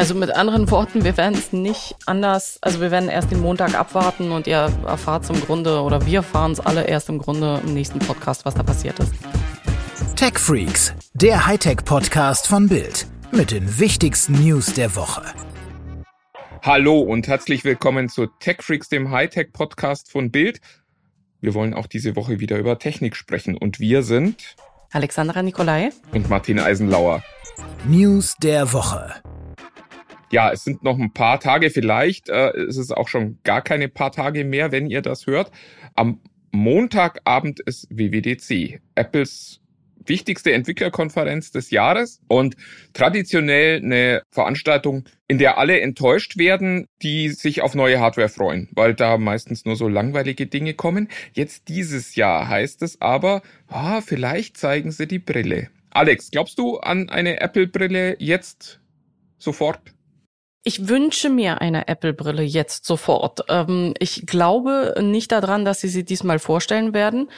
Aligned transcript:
Also 0.00 0.14
mit 0.14 0.34
anderen 0.34 0.70
Worten, 0.70 1.04
wir 1.04 1.18
werden 1.18 1.34
es 1.34 1.52
nicht 1.52 1.94
anders, 2.06 2.58
also 2.62 2.80
wir 2.80 2.90
werden 2.90 3.10
erst 3.10 3.30
den 3.30 3.40
Montag 3.40 3.78
abwarten 3.78 4.32
und 4.32 4.46
ihr 4.46 4.72
erfahrt 4.86 5.24
es 5.24 5.28
im 5.28 5.38
Grunde 5.42 5.82
oder 5.82 6.06
wir 6.06 6.20
erfahren 6.20 6.52
es 6.52 6.60
alle 6.60 6.86
erst 6.86 7.10
im 7.10 7.18
Grunde 7.18 7.60
im 7.62 7.74
nächsten 7.74 7.98
Podcast, 7.98 8.46
was 8.46 8.54
da 8.54 8.62
passiert 8.62 8.98
ist. 8.98 9.12
Tech 10.16 10.38
Freaks, 10.38 10.94
der 11.12 11.46
Hightech-Podcast 11.46 12.46
von 12.46 12.66
Bild 12.66 13.08
mit 13.30 13.50
den 13.50 13.78
wichtigsten 13.78 14.42
News 14.42 14.72
der 14.72 14.96
Woche. 14.96 15.22
Hallo 16.62 17.00
und 17.00 17.28
herzlich 17.28 17.64
willkommen 17.64 18.08
zu 18.08 18.26
Tech 18.26 18.62
Freaks, 18.62 18.88
dem 18.88 19.10
Hightech-Podcast 19.10 20.10
von 20.10 20.30
Bild. 20.30 20.62
Wir 21.42 21.52
wollen 21.52 21.74
auch 21.74 21.86
diese 21.86 22.16
Woche 22.16 22.40
wieder 22.40 22.56
über 22.56 22.78
Technik 22.78 23.16
sprechen 23.16 23.54
und 23.54 23.80
wir 23.80 24.02
sind 24.02 24.56
Alexandra 24.92 25.42
Nikolai 25.42 25.90
und 26.12 26.30
Martin 26.30 26.58
Eisenlauer. 26.58 27.22
News 27.86 28.36
der 28.42 28.72
Woche. 28.72 29.12
Ja, 30.32 30.52
es 30.52 30.64
sind 30.64 30.82
noch 30.82 30.98
ein 30.98 31.12
paar 31.12 31.40
Tage 31.40 31.70
vielleicht. 31.70 32.28
Äh, 32.28 32.50
es 32.50 32.76
ist 32.76 32.96
auch 32.96 33.08
schon 33.08 33.38
gar 33.42 33.62
keine 33.62 33.88
paar 33.88 34.12
Tage 34.12 34.44
mehr, 34.44 34.72
wenn 34.72 34.88
ihr 34.88 35.02
das 35.02 35.26
hört. 35.26 35.50
Am 35.94 36.20
Montagabend 36.52 37.60
ist 37.60 37.88
WWDC, 37.90 38.80
Apples 38.94 39.60
wichtigste 40.06 40.52
Entwicklerkonferenz 40.52 41.50
des 41.52 41.70
Jahres 41.70 42.20
und 42.28 42.56
traditionell 42.92 43.82
eine 43.82 44.22
Veranstaltung, 44.30 45.04
in 45.28 45.38
der 45.38 45.58
alle 45.58 45.80
enttäuscht 45.80 46.36
werden, 46.38 46.86
die 47.02 47.28
sich 47.28 47.62
auf 47.62 47.74
neue 47.74 48.00
Hardware 48.00 48.28
freuen, 48.28 48.68
weil 48.72 48.94
da 48.94 49.18
meistens 49.18 49.64
nur 49.64 49.76
so 49.76 49.88
langweilige 49.88 50.46
Dinge 50.46 50.74
kommen. 50.74 51.08
Jetzt 51.32 51.68
dieses 51.68 52.16
Jahr 52.16 52.48
heißt 52.48 52.82
es 52.82 53.00
aber, 53.00 53.42
ah, 53.68 54.00
vielleicht 54.00 54.56
zeigen 54.56 54.90
sie 54.90 55.06
die 55.06 55.18
Brille. 55.18 55.68
Alex, 55.90 56.30
glaubst 56.30 56.58
du 56.58 56.78
an 56.78 57.08
eine 57.08 57.40
Apple-Brille 57.40 58.16
jetzt 58.18 58.80
sofort? 59.38 59.80
Ich 60.62 60.88
wünsche 60.88 61.30
mir 61.30 61.60
eine 61.60 61.88
Apple-Brille 61.88 62.42
jetzt 62.42 62.84
sofort. 62.84 63.44
Ähm, 63.48 63.94
ich 63.98 64.26
glaube 64.26 64.94
nicht 65.00 65.32
daran, 65.32 65.64
dass 65.64 65.80
sie 65.80 65.88
sie 65.88 66.04
diesmal 66.04 66.38
vorstellen 66.38 66.92
werden, 66.92 67.30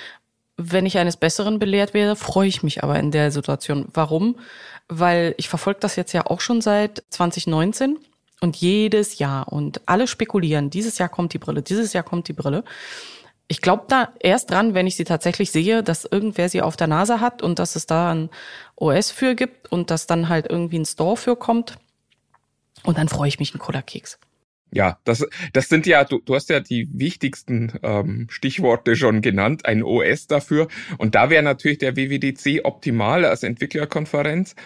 wenn 0.57 0.87
ich 0.87 0.99
eines 0.99 1.17
Besseren 1.17 1.59
belehrt 1.59 1.95
werde, 1.95 2.17
freue 2.17 2.49
ich 2.49 2.63
mich 2.63 2.83
aber 2.83 2.99
in 2.99 3.11
der 3.11 3.31
Situation. 3.31 3.87
Warum? 3.95 4.37
Weil 4.89 5.35
ich 5.39 5.49
verfolge 5.49 5.81
das 5.81 5.97
jetzt 5.97 6.13
ja 6.13 6.27
auch 6.27 6.41
schon 6.41 6.61
seit 6.61 7.05
2019 7.11 7.99
und 8.41 8.57
jedes 8.57 9.19
Jahr 9.19 9.53
und 9.53 9.81
alle 9.87 10.07
spekulieren, 10.07 10.69
dieses 10.69 10.99
Jahr 10.99 11.09
kommt 11.09 11.33
die 11.33 11.39
Brille, 11.39 11.63
dieses 11.63 11.93
Jahr 11.93 12.03
kommt 12.03 12.29
die 12.29 12.33
Brille. 12.33 12.65
Ich 13.49 13.61
glaube 13.61 13.85
da 13.89 14.13
erst 14.21 14.51
dran, 14.51 14.75
wenn 14.75 14.87
ich 14.87 14.97
sie 14.97 15.05
tatsächlich 15.05 15.53
sehe, 15.53 15.83
dass 15.83 16.05
irgendwer 16.05 16.49
sie 16.49 16.63
auf 16.63 16.77
der 16.77 16.87
Nase 16.87 17.21
hat 17.21 17.43
und 17.43 17.59
dass 17.59 17.77
es 17.77 17.87
da 17.87 18.13
ein 18.13 18.31
OS 18.77 19.11
für 19.11 19.35
gibt 19.35 19.71
und 19.71 19.91
dass 19.91 20.07
dann 20.07 20.29
halt 20.29 20.47
irgendwie 20.51 20.79
ein 20.79 20.87
Store 20.87 21.17
für 21.17 21.37
kommt. 21.37 21.77
Und 22.83 22.99
dann 22.99 23.09
freue 23.09 23.29
ich 23.29 23.39
mich 23.39 23.53
einen 23.53 23.61
Cola-Keks. 23.61 24.19
Ja, 24.75 24.99
das, 25.05 25.27
das 25.53 25.69
sind 25.69 25.87
ja, 25.87 26.05
du, 26.05 26.21
du 26.21 26.35
hast 26.35 26.49
ja 26.49 26.61
die 26.61 26.89
wichtigsten 26.93 27.73
ähm, 27.83 28.27
Stichworte 28.31 28.97
schon 28.97 29.21
genannt, 29.21 29.67
ein 29.67 29.83
OS 29.83 30.27
dafür. 30.27 30.69
Und 30.97 31.15
da 31.15 31.29
wäre 31.29 31.43
natürlich 31.43 31.79
der 31.79 31.95
WWDC 31.95 32.65
optimal 32.65 33.27
als 33.27 33.43
Entwicklerkonferenz. 33.43 34.57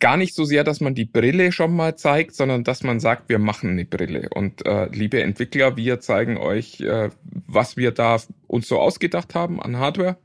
Gar 0.00 0.16
nicht 0.16 0.34
so 0.34 0.44
sehr, 0.44 0.64
dass 0.64 0.80
man 0.80 0.94
die 0.94 1.04
Brille 1.04 1.52
schon 1.52 1.74
mal 1.74 1.96
zeigt, 1.96 2.34
sondern 2.34 2.64
dass 2.64 2.82
man 2.82 2.98
sagt, 2.98 3.28
wir 3.28 3.38
machen 3.38 3.70
eine 3.70 3.84
Brille. 3.84 4.28
Und 4.34 4.64
äh, 4.64 4.86
liebe 4.86 5.22
Entwickler, 5.22 5.76
wir 5.76 6.00
zeigen 6.00 6.38
euch, 6.38 6.80
äh, 6.80 7.10
was 7.46 7.76
wir 7.76 7.92
da 7.92 8.18
uns 8.46 8.68
so 8.68 8.78
ausgedacht 8.78 9.34
haben 9.34 9.60
an 9.60 9.78
Hardware. 9.78 10.16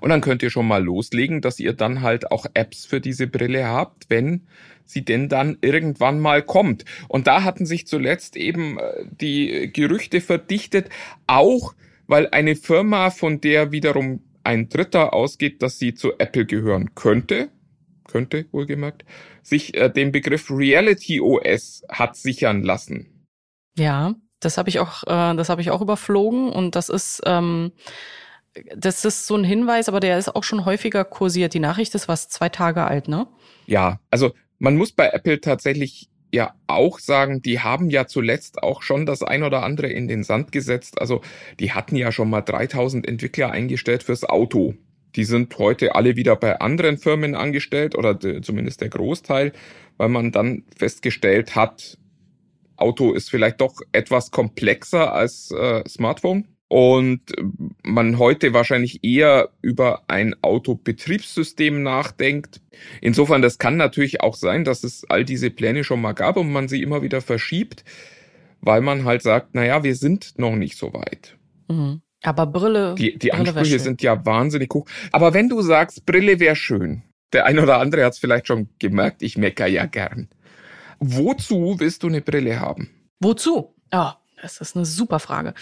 Und 0.00 0.10
dann 0.10 0.20
könnt 0.20 0.42
ihr 0.42 0.50
schon 0.50 0.68
mal 0.68 0.82
loslegen, 0.82 1.40
dass 1.40 1.60
ihr 1.60 1.72
dann 1.72 2.02
halt 2.02 2.30
auch 2.30 2.46
Apps 2.54 2.84
für 2.84 3.00
diese 3.00 3.26
Brille 3.26 3.66
habt, 3.66 4.08
wenn 4.08 4.46
sie 4.84 5.04
denn 5.04 5.28
dann 5.28 5.58
irgendwann 5.60 6.20
mal 6.20 6.42
kommt. 6.42 6.84
Und 7.08 7.26
da 7.26 7.42
hatten 7.42 7.66
sich 7.66 7.86
zuletzt 7.86 8.36
eben 8.36 8.78
äh, 8.78 9.04
die 9.10 9.70
Gerüchte 9.72 10.20
verdichtet, 10.20 10.88
auch 11.26 11.74
weil 12.06 12.28
eine 12.30 12.54
Firma, 12.54 13.10
von 13.10 13.40
der 13.40 13.72
wiederum 13.72 14.20
ein 14.44 14.68
Dritter 14.68 15.12
ausgeht, 15.12 15.62
dass 15.62 15.78
sie 15.78 15.94
zu 15.94 16.18
Apple 16.18 16.46
gehören 16.46 16.94
könnte, 16.94 17.48
könnte 18.06 18.46
wohlgemerkt, 18.52 19.04
sich 19.42 19.76
äh, 19.76 19.90
den 19.90 20.12
Begriff 20.12 20.50
Reality 20.50 21.20
OS 21.20 21.82
hat 21.88 22.16
sichern 22.16 22.62
lassen. 22.62 23.26
Ja, 23.76 24.14
das 24.40 24.56
habe 24.56 24.68
ich 24.68 24.78
auch, 24.78 25.02
äh, 25.04 25.34
das 25.34 25.48
habe 25.48 25.60
ich 25.60 25.70
auch 25.70 25.82
überflogen 25.82 26.50
und 26.50 26.76
das 26.76 26.88
ist 26.88 27.22
ähm, 27.26 27.72
das 28.76 29.04
ist 29.04 29.26
so 29.26 29.36
ein 29.36 29.44
Hinweis, 29.44 29.88
aber 29.88 30.00
der 30.00 30.18
ist 30.18 30.34
auch 30.34 30.44
schon 30.44 30.64
häufiger 30.64 31.04
kursiert. 31.04 31.54
Die 31.54 31.60
Nachricht 31.60 31.94
ist 31.94 32.08
was 32.08 32.28
zwei 32.28 32.48
Tage 32.48 32.84
alt, 32.84 33.08
ne? 33.08 33.26
Ja, 33.66 34.00
also 34.10 34.32
man 34.58 34.76
muss 34.76 34.92
bei 34.92 35.08
Apple 35.08 35.40
tatsächlich 35.40 36.08
ja 36.32 36.54
auch 36.66 36.98
sagen, 36.98 37.42
die 37.42 37.60
haben 37.60 37.90
ja 37.90 38.06
zuletzt 38.06 38.62
auch 38.62 38.82
schon 38.82 39.06
das 39.06 39.22
ein 39.22 39.42
oder 39.42 39.62
andere 39.62 39.88
in 39.88 40.08
den 40.08 40.22
Sand 40.22 40.52
gesetzt. 40.52 41.00
Also 41.00 41.20
die 41.60 41.72
hatten 41.72 41.96
ja 41.96 42.12
schon 42.12 42.30
mal 42.30 42.42
3000 42.42 43.06
Entwickler 43.06 43.50
eingestellt 43.50 44.02
fürs 44.02 44.24
Auto. 44.24 44.74
Die 45.14 45.24
sind 45.24 45.56
heute 45.58 45.94
alle 45.94 46.16
wieder 46.16 46.36
bei 46.36 46.60
anderen 46.60 46.98
Firmen 46.98 47.34
angestellt 47.34 47.96
oder 47.96 48.18
zumindest 48.42 48.80
der 48.82 48.90
Großteil, 48.90 49.52
weil 49.96 50.08
man 50.08 50.30
dann 50.32 50.64
festgestellt 50.76 51.54
hat, 51.54 51.96
Auto 52.76 53.14
ist 53.14 53.30
vielleicht 53.30 53.62
doch 53.62 53.80
etwas 53.92 54.30
komplexer 54.30 55.14
als 55.14 55.50
äh, 55.50 55.82
Smartphone 55.88 56.46
und 56.68 57.20
man 57.82 58.18
heute 58.18 58.52
wahrscheinlich 58.52 59.04
eher 59.04 59.50
über 59.62 60.02
ein 60.08 60.34
Autobetriebssystem 60.42 61.82
nachdenkt. 61.82 62.60
Insofern, 63.00 63.42
das 63.42 63.58
kann 63.58 63.76
natürlich 63.76 64.20
auch 64.20 64.34
sein, 64.34 64.64
dass 64.64 64.82
es 64.82 65.04
all 65.08 65.24
diese 65.24 65.50
Pläne 65.50 65.84
schon 65.84 66.00
mal 66.00 66.12
gab 66.12 66.36
und 66.36 66.52
man 66.52 66.68
sie 66.68 66.82
immer 66.82 67.02
wieder 67.02 67.20
verschiebt, 67.20 67.84
weil 68.60 68.80
man 68.80 69.04
halt 69.04 69.22
sagt, 69.22 69.54
naja, 69.54 69.84
wir 69.84 69.94
sind 69.94 70.38
noch 70.38 70.56
nicht 70.56 70.76
so 70.76 70.92
weit. 70.92 71.36
Mhm. 71.68 72.02
Aber 72.22 72.46
Brille. 72.46 72.94
Die, 72.96 73.16
die 73.16 73.28
Brille 73.28 73.48
Ansprüche 73.48 73.78
sind 73.78 74.02
ja 74.02 74.24
wahnsinnig 74.26 74.72
hoch. 74.74 74.86
Aber 75.12 75.34
wenn 75.34 75.48
du 75.48 75.62
sagst, 75.62 76.06
Brille 76.06 76.40
wäre 76.40 76.56
schön, 76.56 77.02
der 77.32 77.46
ein 77.46 77.58
oder 77.58 77.78
andere 77.78 78.04
hat 78.04 78.14
es 78.14 78.18
vielleicht 78.18 78.48
schon 78.48 78.68
gemerkt, 78.78 79.22
ich 79.22 79.36
mecker 79.36 79.66
ja 79.66 79.86
gern. 79.86 80.28
Wozu 80.98 81.76
willst 81.78 82.02
du 82.02 82.08
eine 82.08 82.22
Brille 82.22 82.58
haben? 82.58 82.90
Wozu? 83.20 83.74
Ja, 83.92 84.18
oh, 84.18 84.32
das 84.42 84.60
ist 84.60 84.74
eine 84.74 84.84
super 84.84 85.20
Frage. 85.20 85.54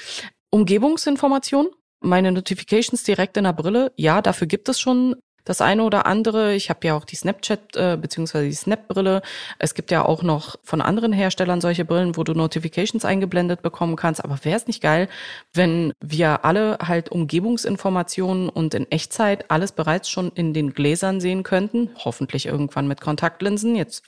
Umgebungsinformation, 0.54 1.66
meine 1.98 2.30
Notifications 2.30 3.02
direkt 3.02 3.36
in 3.36 3.42
der 3.42 3.52
Brille, 3.52 3.90
ja, 3.96 4.22
dafür 4.22 4.46
gibt 4.46 4.68
es 4.68 4.78
schon 4.78 5.16
das 5.44 5.60
eine 5.60 5.82
oder 5.82 6.06
andere. 6.06 6.54
Ich 6.54 6.70
habe 6.70 6.86
ja 6.86 6.96
auch 6.96 7.04
die 7.04 7.16
Snapchat 7.16 7.76
äh, 7.76 7.98
bzw. 8.00 8.44
die 8.46 8.54
Snap-Brille. 8.54 9.22
Es 9.58 9.74
gibt 9.74 9.90
ja 9.90 10.04
auch 10.04 10.22
noch 10.22 10.54
von 10.62 10.80
anderen 10.80 11.12
Herstellern 11.12 11.60
solche 11.60 11.84
Brillen, 11.84 12.16
wo 12.16 12.22
du 12.22 12.34
Notifications 12.34 13.04
eingeblendet 13.04 13.62
bekommen 13.62 13.96
kannst. 13.96 14.24
Aber 14.24 14.38
wäre 14.44 14.56
es 14.56 14.68
nicht 14.68 14.80
geil, 14.80 15.08
wenn 15.52 15.92
wir 16.00 16.44
alle 16.44 16.78
halt 16.80 17.10
Umgebungsinformationen 17.10 18.48
und 18.48 18.74
in 18.74 18.88
Echtzeit 18.92 19.50
alles 19.50 19.72
bereits 19.72 20.08
schon 20.08 20.30
in 20.36 20.54
den 20.54 20.72
Gläsern 20.72 21.20
sehen 21.20 21.42
könnten? 21.42 21.90
Hoffentlich 21.96 22.46
irgendwann 22.46 22.86
mit 22.86 23.00
Kontaktlinsen. 23.00 23.74
Jetzt 23.74 24.04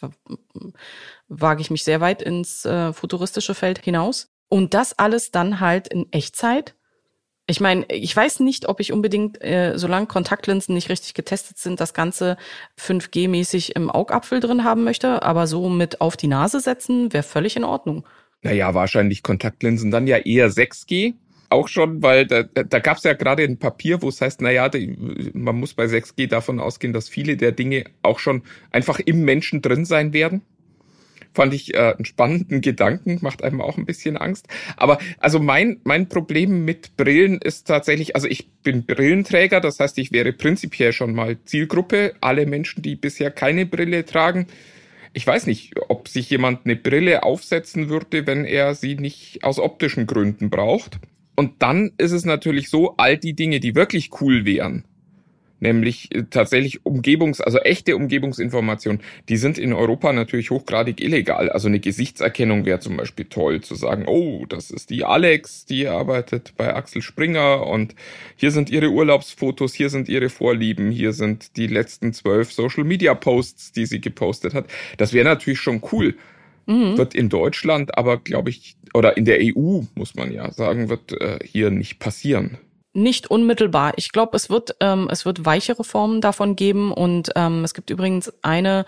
wage 1.27 1.61
ich 1.61 1.71
mich 1.71 1.83
sehr 1.83 2.01
weit 2.01 2.23
ins 2.23 2.65
äh, 2.65 2.93
futuristische 2.93 3.57
Feld 3.57 3.81
hinaus. 3.81 4.29
Und 4.49 4.75
das 4.75 4.99
alles 4.99 5.31
dann 5.31 5.61
halt 5.61 5.89
in 5.89 6.07
Echtzeit. 6.13 6.75
Ich 7.49 7.61
meine, 7.61 7.85
ich 7.89 8.15
weiß 8.15 8.41
nicht, 8.41 8.69
ob 8.69 8.81
ich 8.81 8.93
unbedingt, 8.93 9.43
äh, 9.43 9.75
solange 9.77 10.07
Kontaktlinsen 10.07 10.75
nicht 10.75 10.89
richtig 10.89 11.15
getestet 11.15 11.59
sind, 11.59 11.79
das 11.79 11.95
Ganze 11.95 12.37
5G-mäßig 12.79 13.77
im 13.77 13.89
Augapfel 13.89 14.41
drin 14.41 14.65
haben 14.65 14.83
möchte, 14.83 15.23
aber 15.23 15.47
so 15.47 15.69
mit 15.69 16.01
auf 16.01 16.17
die 16.17 16.27
Nase 16.27 16.59
setzen, 16.59 17.13
wäre 17.13 17.23
völlig 17.23 17.57
in 17.57 17.63
Ordnung. 17.63 18.05
Naja, 18.43 18.75
wahrscheinlich 18.75 19.23
Kontaktlinsen 19.23 19.93
dann 19.93 20.09
ja 20.09 20.19
eher 20.19 20.51
6G. 20.51 21.15
Auch 21.49 21.69
schon, 21.69 22.03
weil 22.03 22.27
da, 22.27 22.43
da 22.43 22.81
gab 22.81 22.97
es 22.97 23.05
ja 23.05 23.13
gerade 23.13 23.45
ein 23.45 23.59
Papier, 23.59 24.03
wo 24.03 24.09
es 24.09 24.21
heißt, 24.21 24.41
naja, 24.41 24.69
man 25.33 25.55
muss 25.55 25.75
bei 25.75 25.85
6G 25.85 26.27
davon 26.27 26.59
ausgehen, 26.59 26.93
dass 26.93 27.09
viele 27.09 27.37
der 27.37 27.53
Dinge 27.53 27.85
auch 28.03 28.19
schon 28.19 28.43
einfach 28.73 28.99
im 28.99 29.25
Menschen 29.25 29.63
drin 29.63 29.85
sein 29.85 30.13
werden 30.13 30.43
fand 31.37 31.55
ich 31.55 31.75
äh, 31.75 31.95
einen 31.95 32.07
spannenden 32.07 32.63
Gedanken, 32.63 33.19
macht 33.21 33.45
einem 33.45 33.61
auch 33.61 33.77
ein 33.77 33.87
bisschen 33.87 34.17
Angst. 34.17 34.49
Aber 34.77 34.99
also 35.19 35.39
mein, 35.39 35.81
mein 35.85 36.09
Problem 36.09 36.65
mit 36.65 36.97
Brillen 36.97 37.39
ist 37.39 37.69
tatsächlich, 37.69 38.17
also 38.17 38.27
ich 38.27 38.49
bin 38.63 38.85
Brillenträger, 38.85 39.61
das 39.61 39.79
heißt, 39.79 39.99
ich 39.99 40.11
wäre 40.13 40.33
prinzipiell 40.33 40.93
schon 40.93 41.15
mal 41.15 41.37
Zielgruppe, 41.45 42.15
alle 42.21 42.47
Menschen, 42.47 42.83
die 42.83 42.97
bisher 42.97 43.31
keine 43.31 43.67
Brille 43.67 44.05
tragen. 44.05 44.47
Ich 45.13 45.27
weiß 45.27 45.47
nicht, 45.47 45.75
ob 45.89 46.09
sich 46.09 46.29
jemand 46.31 46.65
eine 46.65 46.77
Brille 46.77 47.23
aufsetzen 47.23 47.89
würde, 47.89 48.27
wenn 48.27 48.45
er 48.45 48.75
sie 48.75 48.97
nicht 48.97 49.45
aus 49.45 49.59
optischen 49.59 50.07
Gründen 50.07 50.51
braucht. 50.51 50.99
Und 51.37 51.63
dann 51.63 51.93
ist 51.99 52.13
es 52.13 52.25
natürlich 52.25 52.71
so, 52.71 52.97
all 52.97 53.19
die 53.19 53.35
Dinge, 53.35 53.61
die 53.61 53.75
wirklich 53.75 54.11
cool 54.21 54.47
wären, 54.47 54.85
nämlich 55.61 56.15
äh, 56.15 56.25
tatsächlich 56.31 56.85
Umgebungs-, 56.85 57.41
also 57.41 57.59
echte 57.59 57.97
Umgebungsinformationen, 57.97 59.01
die 59.29 59.37
sind 59.37 59.59
in 59.59 59.73
Europa 59.73 60.13
natürlich 60.13 60.51
hochgradig 60.51 61.01
illegal. 61.01 61.49
Also 61.49 61.69
eine 61.69 61.81
Gesichtserkennung 61.81 62.65
wäre 62.65 62.81
zum 62.81 62.97
Beispiel 62.97 63.27
toll, 63.27 63.61
zu 63.61 63.75
sagen, 63.75 64.05
oh, 64.07 64.45
das 64.49 64.71
ist 64.71 64.91
die 64.91 65.05
Alex, 65.05 65.65
die 65.67 65.89
arbeitet 65.89 66.55
bei 66.57 66.75
Axel 66.75 67.03
Springer 67.03 67.67
und 67.67 67.95
hier 68.37 68.51
sind 68.51 68.71
ihre 68.71 68.91
Urlaubsfotos, 68.91 69.75
hier 69.75 69.91
sind 69.91 70.09
ihre 70.09 70.29
Vorlieben, 70.29 70.91
hier 70.91 71.13
sind 71.13 71.57
die 71.57 71.67
letzten 71.67 72.13
zwölf 72.13 72.53
Social-Media-Posts, 72.53 73.73
die 73.73 73.87
sie 73.87 74.01
gepostet 74.01 74.55
hat. 74.55 74.67
Das 74.99 75.13
wäre 75.13 75.25
natürlich 75.25 75.61
schon 75.61 75.83
cool. 75.93 76.15
Mhm. 76.67 76.99
Wird 76.99 77.15
in 77.15 77.29
Deutschland 77.29 77.97
aber, 77.97 78.19
glaube 78.19 78.51
ich, 78.51 78.77
oder 78.93 79.17
in 79.17 79.25
der 79.25 79.39
EU, 79.41 79.83
muss 79.95 80.17
man 80.17 80.33
ja 80.33 80.51
sagen, 80.51 80.89
wird 80.89 81.13
äh, 81.13 81.39
hier 81.45 81.71
nicht 81.71 82.01
passieren 82.01 82.59
nicht 82.97 83.31
unmittelbar. 83.31 83.93
Ich 83.97 84.11
glaube, 84.11 84.37
es 84.37 84.51
wird 84.51 84.77
ähm, 84.81 85.09
es 85.11 85.25
wird 85.25 85.45
weichere 85.45 85.85
Formen 85.85 86.21
davon 86.21 86.57
geben 86.57 86.93
und 86.93 87.31
ähm, 87.37 87.63
es 87.63 87.75
gibt 87.75 87.91
übrigens 87.91 88.33
eine 88.43 88.87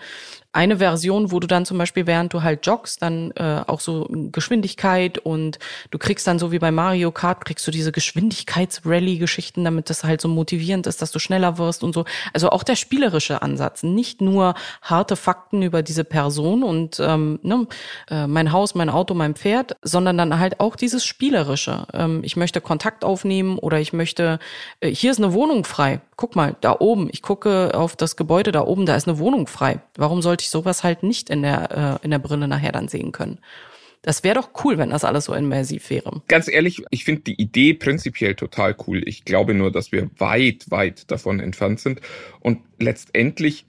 eine 0.59 0.79
Version, 0.79 1.31
wo 1.31 1.39
du 1.39 1.47
dann 1.47 1.65
zum 1.65 1.77
Beispiel, 1.77 2.05
während 2.05 2.33
du 2.33 2.43
halt 2.43 2.65
joggst, 2.65 3.01
dann 3.01 3.31
äh, 3.37 3.61
auch 3.65 3.79
so 3.79 4.09
Geschwindigkeit 4.09 5.17
und 5.17 5.57
du 5.89 5.97
kriegst 5.97 6.27
dann 6.27 6.37
so 6.37 6.51
wie 6.51 6.59
bei 6.59 6.69
Mario 6.69 7.13
Kart, 7.13 7.45
kriegst 7.45 7.65
du 7.65 7.71
diese 7.71 7.93
Geschwindigkeits-Rally-Geschichten, 7.93 9.63
damit 9.63 9.89
das 9.89 10.03
halt 10.03 10.19
so 10.19 10.27
motivierend 10.27 10.85
ist, 10.85 11.01
dass 11.01 11.11
du 11.11 11.19
schneller 11.19 11.57
wirst 11.57 11.81
und 11.81 11.93
so. 11.93 12.03
Also 12.33 12.49
auch 12.49 12.63
der 12.63 12.75
spielerische 12.75 13.41
Ansatz, 13.41 13.83
nicht 13.83 14.19
nur 14.19 14.53
harte 14.81 15.15
Fakten 15.15 15.61
über 15.61 15.81
diese 15.81 16.03
Person 16.03 16.63
und 16.63 16.99
ähm, 16.99 17.39
ne, 17.41 17.65
äh, 18.09 18.27
mein 18.27 18.51
Haus, 18.51 18.75
mein 18.75 18.89
Auto, 18.89 19.13
mein 19.13 19.35
Pferd, 19.35 19.77
sondern 19.81 20.17
dann 20.17 20.39
halt 20.39 20.59
auch 20.59 20.75
dieses 20.75 21.05
spielerische. 21.05 21.87
Ähm, 21.93 22.19
ich 22.25 22.35
möchte 22.35 22.59
Kontakt 22.59 23.05
aufnehmen 23.05 23.59
oder 23.59 23.79
ich 23.79 23.93
möchte, 23.93 24.39
äh, 24.81 24.89
hier 24.89 25.11
ist 25.11 25.19
eine 25.19 25.31
Wohnung 25.31 25.63
frei. 25.63 26.01
Guck 26.17 26.35
mal, 26.35 26.57
da 26.59 26.75
oben, 26.77 27.07
ich 27.13 27.21
gucke 27.21 27.71
auf 27.73 27.95
das 27.95 28.17
Gebäude 28.17 28.51
da 28.51 28.65
oben, 28.65 28.85
da 28.85 28.97
ist 28.97 29.07
eine 29.07 29.19
Wohnung 29.19 29.47
frei. 29.47 29.79
Warum 29.95 30.21
sollte 30.21 30.43
ich 30.43 30.48
sowas 30.49 30.83
halt 30.83 31.03
nicht 31.03 31.29
in 31.29 31.41
der, 31.41 31.99
äh, 32.01 32.05
in 32.05 32.11
der 32.11 32.19
Brille 32.19 32.47
nachher 32.47 32.71
dann 32.71 32.87
sehen 32.87 33.11
können? 33.11 33.39
Das 34.01 34.23
wäre 34.23 34.35
doch 34.35 34.51
cool, 34.63 34.77
wenn 34.77 34.91
das 34.91 35.03
alles 35.03 35.25
so 35.25 35.33
immersiv 35.33 35.89
wäre. 35.89 36.21
Ganz 36.27 36.47
ehrlich, 36.47 36.81
ich 36.89 37.03
finde 37.03 37.23
die 37.23 37.41
Idee 37.41 37.73
prinzipiell 37.73 38.35
total 38.35 38.75
cool. 38.87 39.01
Ich 39.05 39.25
glaube 39.25 39.53
nur, 39.53 39.71
dass 39.71 39.91
wir 39.91 40.09
weit, 40.17 40.71
weit 40.71 41.11
davon 41.11 41.41
entfernt 41.41 41.81
sind. 41.81 41.99
Und 42.39 42.59
letztendlich 42.79 43.65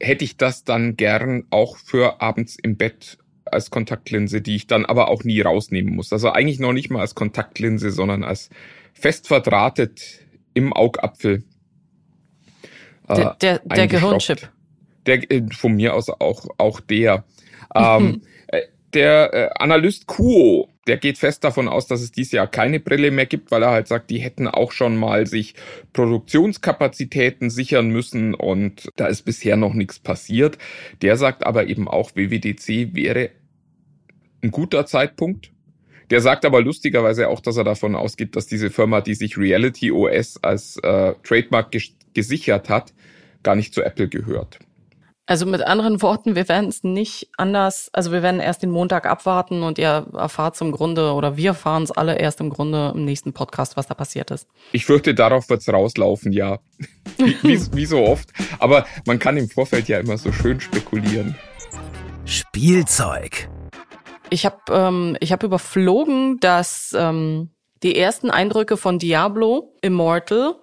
hätte 0.00 0.24
ich 0.24 0.36
das 0.36 0.64
dann 0.64 0.96
gern 0.96 1.44
auch 1.50 1.76
für 1.76 2.20
abends 2.20 2.56
im 2.60 2.76
Bett 2.76 3.18
als 3.44 3.70
Kontaktlinse, 3.70 4.40
die 4.40 4.56
ich 4.56 4.66
dann 4.66 4.84
aber 4.84 5.08
auch 5.08 5.24
nie 5.24 5.40
rausnehmen 5.40 5.94
muss. 5.94 6.12
Also 6.12 6.30
eigentlich 6.30 6.58
noch 6.58 6.72
nicht 6.72 6.90
mal 6.90 7.00
als 7.00 7.14
Kontaktlinse, 7.14 7.90
sondern 7.90 8.24
als 8.24 8.50
fest 8.92 9.28
verdrahtet 9.28 10.26
im 10.52 10.72
Augapfel. 10.72 11.44
Äh, 13.08 13.14
der, 13.14 13.34
der, 13.40 13.58
der 13.60 13.86
Gehirnchip. 13.86 14.50
Der, 15.08 15.30
äh, 15.30 15.42
von 15.50 15.74
mir 15.74 15.94
aus 15.94 16.08
auch, 16.08 16.46
auch 16.58 16.80
der. 16.80 17.24
Ähm, 17.74 18.22
äh, 18.46 18.62
der 18.94 19.34
äh, 19.34 19.50
Analyst 19.58 20.06
Kuo, 20.06 20.68
der 20.86 20.96
geht 20.96 21.18
fest 21.18 21.44
davon 21.44 21.68
aus, 21.68 21.86
dass 21.86 22.00
es 22.00 22.12
dieses 22.12 22.32
Jahr 22.32 22.46
keine 22.46 22.80
Brille 22.80 23.10
mehr 23.10 23.26
gibt, 23.26 23.50
weil 23.50 23.62
er 23.62 23.70
halt 23.70 23.88
sagt, 23.88 24.10
die 24.10 24.18
hätten 24.18 24.48
auch 24.48 24.72
schon 24.72 24.96
mal 24.96 25.26
sich 25.26 25.54
Produktionskapazitäten 25.92 27.50
sichern 27.50 27.90
müssen 27.90 28.34
und 28.34 28.88
da 28.96 29.06
ist 29.06 29.22
bisher 29.22 29.56
noch 29.56 29.74
nichts 29.74 29.98
passiert. 29.98 30.56
Der 31.02 31.16
sagt 31.16 31.44
aber 31.44 31.66
eben 31.66 31.88
auch, 31.88 32.12
WWDC 32.14 32.94
wäre 32.94 33.30
ein 34.42 34.50
guter 34.50 34.86
Zeitpunkt, 34.86 35.50
der 36.10 36.20
sagt 36.22 36.46
aber 36.46 36.62
lustigerweise 36.62 37.28
auch, 37.28 37.40
dass 37.40 37.58
er 37.58 37.64
davon 37.64 37.94
ausgeht, 37.94 38.36
dass 38.36 38.46
diese 38.46 38.70
Firma, 38.70 39.02
die 39.02 39.14
sich 39.14 39.36
Reality 39.36 39.90
OS 39.92 40.42
als 40.42 40.78
äh, 40.78 41.14
Trademark 41.22 41.70
ges 41.70 41.92
gesichert 42.14 42.70
hat, 42.70 42.94
gar 43.42 43.54
nicht 43.54 43.74
zu 43.74 43.82
Apple 43.82 44.08
gehört. 44.08 44.58
Also 45.28 45.44
mit 45.44 45.60
anderen 45.60 46.00
Worten, 46.02 46.34
wir 46.34 46.48
werden 46.48 46.70
es 46.70 46.82
nicht 46.82 47.28
anders, 47.36 47.90
also 47.92 48.10
wir 48.12 48.22
werden 48.22 48.40
erst 48.40 48.62
den 48.62 48.70
Montag 48.70 49.04
abwarten 49.04 49.62
und 49.62 49.78
ihr 49.78 50.06
erfahrt 50.14 50.56
zum 50.56 50.72
Grunde 50.72 51.12
oder 51.12 51.36
wir 51.36 51.50
erfahren 51.50 51.82
es 51.82 51.90
alle 51.90 52.18
erst 52.18 52.40
im 52.40 52.48
Grunde 52.48 52.92
im 52.94 53.04
nächsten 53.04 53.34
Podcast, 53.34 53.76
was 53.76 53.86
da 53.86 53.94
passiert 53.94 54.30
ist. 54.30 54.48
Ich 54.72 54.86
fürchte, 54.86 55.14
darauf 55.14 55.50
wird 55.50 55.60
es 55.60 55.68
rauslaufen, 55.68 56.32
ja. 56.32 56.60
wie, 57.18 57.36
wie, 57.42 57.60
wie 57.76 57.84
so 57.84 57.98
oft. 58.04 58.30
Aber 58.58 58.86
man 59.06 59.18
kann 59.18 59.36
im 59.36 59.50
Vorfeld 59.50 59.86
ja 59.86 59.98
immer 60.00 60.16
so 60.16 60.32
schön 60.32 60.60
spekulieren. 60.60 61.36
Spielzeug. 62.24 63.50
Ich 64.30 64.46
habe 64.46 64.56
ähm, 64.70 65.16
ich 65.20 65.32
hab 65.32 65.42
überflogen, 65.42 66.40
dass 66.40 66.96
ähm, 66.98 67.50
die 67.82 67.96
ersten 67.98 68.30
Eindrücke 68.30 68.78
von 68.78 68.98
Diablo 68.98 69.74
Immortal 69.82 70.54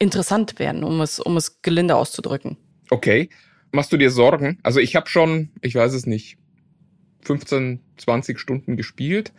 interessant 0.00 0.58
werden, 0.58 0.82
um 0.82 1.00
es, 1.00 1.20
um 1.20 1.36
es 1.36 1.62
gelinde 1.62 1.94
auszudrücken. 1.94 2.56
Okay. 2.90 3.30
Machst 3.72 3.92
du 3.92 3.96
dir 3.96 4.10
Sorgen? 4.10 4.58
Also 4.62 4.80
ich 4.80 4.96
habe 4.96 5.08
schon, 5.08 5.50
ich 5.60 5.74
weiß 5.74 5.92
es 5.92 6.06
nicht, 6.06 6.38
15, 7.22 7.80
20 7.98 8.38
Stunden 8.38 8.76
gespielt. 8.76 9.32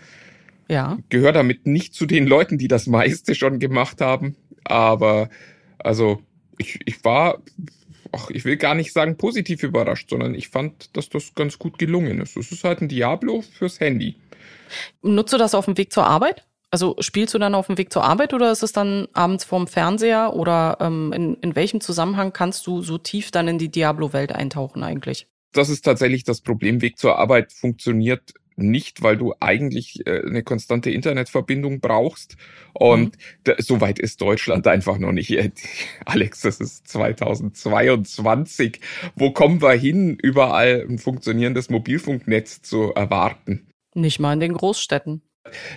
Ja. 0.70 0.98
Gehöre 1.10 1.34
damit 1.34 1.66
nicht 1.68 1.94
zu 1.94 2.06
den 2.06 2.28
Leuten, 2.28 2.58
die 2.58 2.68
das 2.68 2.88
meiste 2.88 3.36
schon 3.36 3.60
gemacht 3.60 4.02
haben. 4.02 4.36
Aber 4.64 5.30
also 5.80 6.22
ich, 6.58 6.80
ich 6.86 7.04
war 7.04 7.42
ach, 8.12 8.30
ich 8.30 8.46
will 8.46 8.58
gar 8.58 8.76
nicht 8.76 8.94
sagen 8.94 9.18
positiv 9.18 9.64
überrascht, 9.64 10.10
sondern 10.10 10.36
ich 10.36 10.50
fand, 10.50 10.96
dass 10.96 11.10
das 11.10 11.34
ganz 11.36 11.60
gut 11.60 11.78
gelungen 11.78 12.22
ist. 12.22 12.38
Es 12.38 12.52
ist 12.52 12.64
halt 12.64 12.82
ein 12.82 12.90
Diablo 12.90 13.42
fürs 13.42 13.80
Handy. 13.80 14.16
Nutzt 15.02 15.34
du 15.34 15.38
das 15.38 15.56
auf 15.56 15.66
dem 15.66 15.78
Weg 15.78 15.92
zur 15.92 16.06
Arbeit? 16.06 16.46
Also 16.72 16.96
spielst 17.00 17.34
du 17.34 17.38
dann 17.38 17.54
auf 17.54 17.68
dem 17.68 17.78
Weg 17.78 17.92
zur 17.92 18.06
Arbeit 18.06 18.34
oder 18.34 18.50
ist 18.52 18.64
es 18.64 18.72
dann 18.72 19.10
abends 19.12 19.44
vorm 19.44 19.68
Fernseher 19.68 20.34
oder 20.34 20.78
ähm, 20.80 21.12
in, 21.14 21.36
in 21.36 21.56
welchem 21.56 21.82
Zusammenhang 21.82 22.32
kannst 22.32 22.66
du 22.66 22.82
so 22.82 22.98
tief 22.98 23.30
dann 23.30 23.50
in 23.50 23.58
die 23.58 23.70
Diablo-Welt 23.70 24.32
eintauchen 24.32 24.82
eigentlich? 24.82 25.28
Das 25.52 25.70
ist 25.70 25.84
tatsächlich 25.84 26.24
das 26.24 26.40
Problem. 26.40 26.82
Weg 26.82 26.98
zur 26.98 27.20
Arbeit 27.20 27.52
funktioniert 27.52 28.34
nicht, 28.56 29.02
weil 29.02 29.18
du 29.18 29.34
eigentlich 29.40 30.06
äh, 30.08 30.22
eine 30.26 30.44
konstante 30.44 30.92
Internetverbindung 30.92 31.82
brauchst. 31.82 32.38
Und 32.74 33.18
mhm. 33.46 33.54
so 33.58 33.82
weit 33.82 34.00
ist 34.00 34.22
Deutschland 34.22 34.66
einfach 34.68 34.98
noch 34.98 35.12
nicht. 35.12 35.32
Alex, 36.06 36.42
das 36.42 36.62
ist 36.62 36.88
2022. 36.88 38.80
Wo 39.16 39.32
kommen 39.32 39.62
wir 39.62 39.74
hin, 39.74 40.18
überall 40.22 40.86
ein 40.88 41.00
funktionierendes 41.00 41.70
Mobilfunknetz 41.70 42.62
zu 42.62 42.94
erwarten? 42.94 43.68
Nicht 43.94 44.20
mal 44.20 44.32
in 44.34 44.40
den 44.40 44.54
Großstädten. 44.54 45.22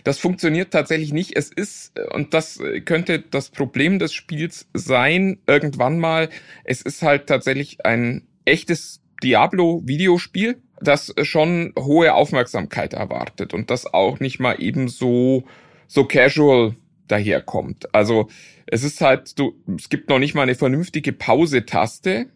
Das 0.04 0.18
funktioniert 0.18 0.72
tatsächlich 0.72 1.12
nicht. 1.12 1.36
Es 1.36 1.50
ist, 1.50 1.98
und 2.12 2.34
das 2.34 2.60
könnte 2.84 3.20
das 3.20 3.50
Problem 3.50 3.98
des 3.98 4.12
Spiels 4.12 4.68
sein, 4.74 5.38
irgendwann 5.46 5.98
mal, 5.98 6.28
es 6.64 6.82
ist 6.82 7.02
halt 7.02 7.26
tatsächlich 7.26 7.84
ein 7.84 8.26
echtes 8.44 9.00
Diablo-Videospiel 9.22 10.60
das 10.80 11.14
schon 11.22 11.72
hohe 11.78 12.14
Aufmerksamkeit 12.14 12.94
erwartet 12.94 13.54
und 13.54 13.70
das 13.70 13.92
auch 13.92 14.20
nicht 14.20 14.38
mal 14.38 14.60
eben 14.60 14.88
so, 14.88 15.44
so 15.86 16.04
casual 16.04 16.76
daherkommt. 17.08 17.94
Also 17.94 18.28
es 18.66 18.82
ist 18.82 19.00
halt, 19.00 19.38
du, 19.38 19.54
es 19.76 19.88
gibt 19.88 20.08
noch 20.08 20.18
nicht 20.18 20.34
mal 20.34 20.42
eine 20.42 20.54
vernünftige 20.54 21.12
Pause-Taste. 21.12 22.26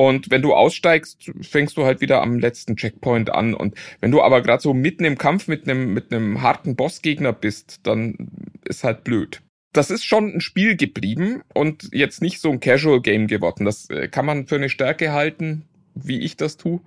Und 0.00 0.30
wenn 0.30 0.40
du 0.40 0.54
aussteigst, 0.54 1.30
fängst 1.42 1.76
du 1.76 1.84
halt 1.84 2.00
wieder 2.00 2.22
am 2.22 2.38
letzten 2.38 2.74
Checkpoint 2.74 3.28
an. 3.28 3.52
Und 3.52 3.74
wenn 4.00 4.10
du 4.10 4.22
aber 4.22 4.40
gerade 4.40 4.62
so 4.62 4.72
mitten 4.72 5.04
im 5.04 5.18
Kampf 5.18 5.46
mit 5.46 5.68
einem 5.68 5.92
mit 5.92 6.10
einem 6.10 6.40
harten 6.40 6.74
Bossgegner 6.74 7.34
bist, 7.34 7.80
dann 7.82 8.30
ist 8.64 8.82
halt 8.82 9.04
blöd. 9.04 9.42
Das 9.74 9.90
ist 9.90 10.06
schon 10.06 10.36
ein 10.36 10.40
Spiel 10.40 10.74
geblieben 10.74 11.42
und 11.52 11.90
jetzt 11.92 12.22
nicht 12.22 12.40
so 12.40 12.50
ein 12.50 12.60
Casual 12.60 13.02
Game 13.02 13.26
geworden. 13.26 13.66
Das 13.66 13.90
äh, 13.90 14.08
kann 14.08 14.24
man 14.24 14.46
für 14.46 14.54
eine 14.54 14.70
Stärke 14.70 15.12
halten, 15.12 15.66
wie 15.94 16.20
ich 16.20 16.38
das 16.38 16.56
tue. 16.56 16.80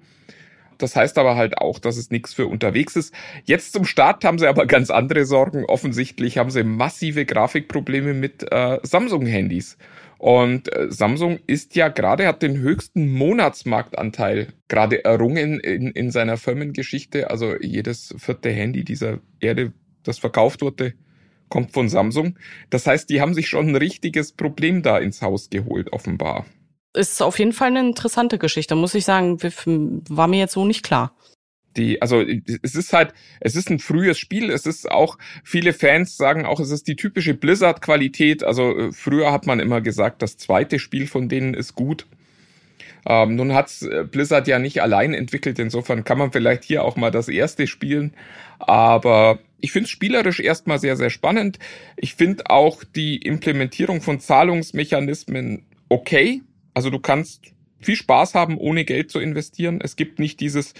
Das 0.79 0.95
heißt 0.95 1.19
aber 1.19 1.35
halt 1.35 1.59
auch, 1.59 1.77
dass 1.77 1.97
es 1.97 2.09
nichts 2.09 2.33
für 2.33 2.47
unterwegs 2.47 2.95
ist. 2.95 3.13
Jetzt 3.43 3.73
zum 3.73 3.85
Start 3.85 4.25
haben 4.25 4.39
sie 4.39 4.47
aber 4.47 4.65
ganz 4.65 4.89
andere 4.89 5.25
Sorgen. 5.25 5.65
Offensichtlich 5.65 6.39
haben 6.39 6.49
sie 6.49 6.63
massive 6.63 7.25
Grafikprobleme 7.25 8.15
mit 8.15 8.51
äh, 8.51 8.79
Samsung-Handys. 8.81 9.77
Und 10.23 10.73
äh, 10.73 10.89
Samsung 10.89 11.37
ist 11.47 11.75
ja 11.75 11.89
gerade, 11.89 12.27
hat 12.27 12.43
den 12.43 12.57
höchsten 12.57 13.11
Monatsmarktanteil 13.11 14.53
gerade 14.69 15.03
errungen 15.03 15.59
in, 15.59 15.91
in 15.91 16.11
seiner 16.11 16.37
Firmengeschichte. 16.37 17.29
Also 17.29 17.57
jedes 17.59 18.15
vierte 18.17 18.49
Handy 18.49 18.85
dieser 18.85 19.19
Erde, 19.41 19.73
das 20.03 20.19
verkauft 20.19 20.61
wurde, 20.61 20.93
kommt 21.49 21.73
von 21.73 21.89
Samsung. 21.89 22.39
Das 22.69 22.87
heißt, 22.87 23.09
die 23.09 23.19
haben 23.19 23.33
sich 23.33 23.49
schon 23.49 23.67
ein 23.67 23.75
richtiges 23.75 24.31
Problem 24.31 24.81
da 24.81 24.97
ins 24.97 25.21
Haus 25.21 25.49
geholt, 25.49 25.91
offenbar 25.91 26.45
ist 26.95 27.23
auf 27.23 27.39
jeden 27.39 27.53
Fall 27.53 27.69
eine 27.69 27.79
interessante 27.79 28.37
Geschichte, 28.37 28.75
muss 28.75 28.93
ich 28.93 29.03
sagen. 29.03 29.39
War 30.09 30.27
mir 30.27 30.37
jetzt 30.37 30.53
so 30.53 30.63
nicht 30.63 30.83
klar. 30.83 31.15
Die, 31.77 32.01
also 32.01 32.21
es 32.61 32.75
ist 32.75 32.93
halt, 32.93 33.13
es 33.39 33.55
ist 33.55 33.69
ein 33.69 33.79
frühes 33.79 34.19
Spiel. 34.19 34.49
Es 34.49 34.65
ist 34.65 34.89
auch, 34.89 35.17
viele 35.43 35.73
Fans 35.73 36.17
sagen 36.17 36.45
auch, 36.45 36.59
es 36.59 36.71
ist 36.71 36.87
die 36.87 36.95
typische 36.95 37.33
Blizzard-Qualität. 37.33 38.43
Also 38.43 38.77
äh, 38.77 38.91
früher 38.91 39.31
hat 39.31 39.45
man 39.45 39.59
immer 39.59 39.81
gesagt, 39.81 40.21
das 40.21 40.37
zweite 40.37 40.79
Spiel 40.79 41.07
von 41.07 41.29
denen 41.29 41.53
ist 41.53 41.75
gut. 41.75 42.05
Ähm, 43.05 43.35
nun 43.35 43.53
hat's 43.53 43.81
äh, 43.81 44.05
Blizzard 44.09 44.47
ja 44.47 44.59
nicht 44.59 44.81
allein 44.81 45.13
entwickelt, 45.13 45.59
insofern 45.59 46.03
kann 46.03 46.17
man 46.17 46.31
vielleicht 46.31 46.63
hier 46.63 46.83
auch 46.83 46.95
mal 46.95 47.11
das 47.11 47.27
erste 47.27 47.67
spielen. 47.67 48.13
Aber 48.59 49.39
ich 49.59 49.71
finde 49.71 49.85
es 49.85 49.91
spielerisch 49.91 50.39
erstmal 50.39 50.79
sehr, 50.79 50.95
sehr 50.95 51.09
spannend. 51.09 51.59
Ich 51.97 52.15
finde 52.15 52.49
auch 52.49 52.83
die 52.83 53.17
Implementierung 53.17 54.01
von 54.01 54.19
Zahlungsmechanismen 54.19 55.65
okay. 55.89 56.41
Also 56.73 56.89
du 56.89 56.99
kannst 56.99 57.53
viel 57.81 57.95
Spaß 57.95 58.35
haben, 58.35 58.57
ohne 58.57 58.85
Geld 58.85 59.11
zu 59.11 59.19
investieren. 59.19 59.79
Es 59.81 59.95
gibt 59.95 60.19
nicht 60.19 60.39
dieses, 60.39 60.73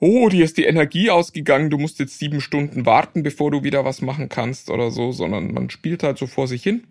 oh, 0.00 0.28
dir 0.28 0.44
ist 0.44 0.56
die 0.56 0.64
Energie 0.64 1.10
ausgegangen, 1.10 1.70
du 1.70 1.78
musst 1.78 1.98
jetzt 1.98 2.18
sieben 2.18 2.40
Stunden 2.40 2.86
warten, 2.86 3.22
bevor 3.22 3.50
du 3.50 3.62
wieder 3.62 3.84
was 3.84 4.00
machen 4.00 4.28
kannst 4.28 4.70
oder 4.70 4.90
so, 4.90 5.12
sondern 5.12 5.52
man 5.52 5.70
spielt 5.70 6.02
halt 6.02 6.18
so 6.18 6.26
vor 6.26 6.48
sich 6.48 6.62
hin. 6.62 6.84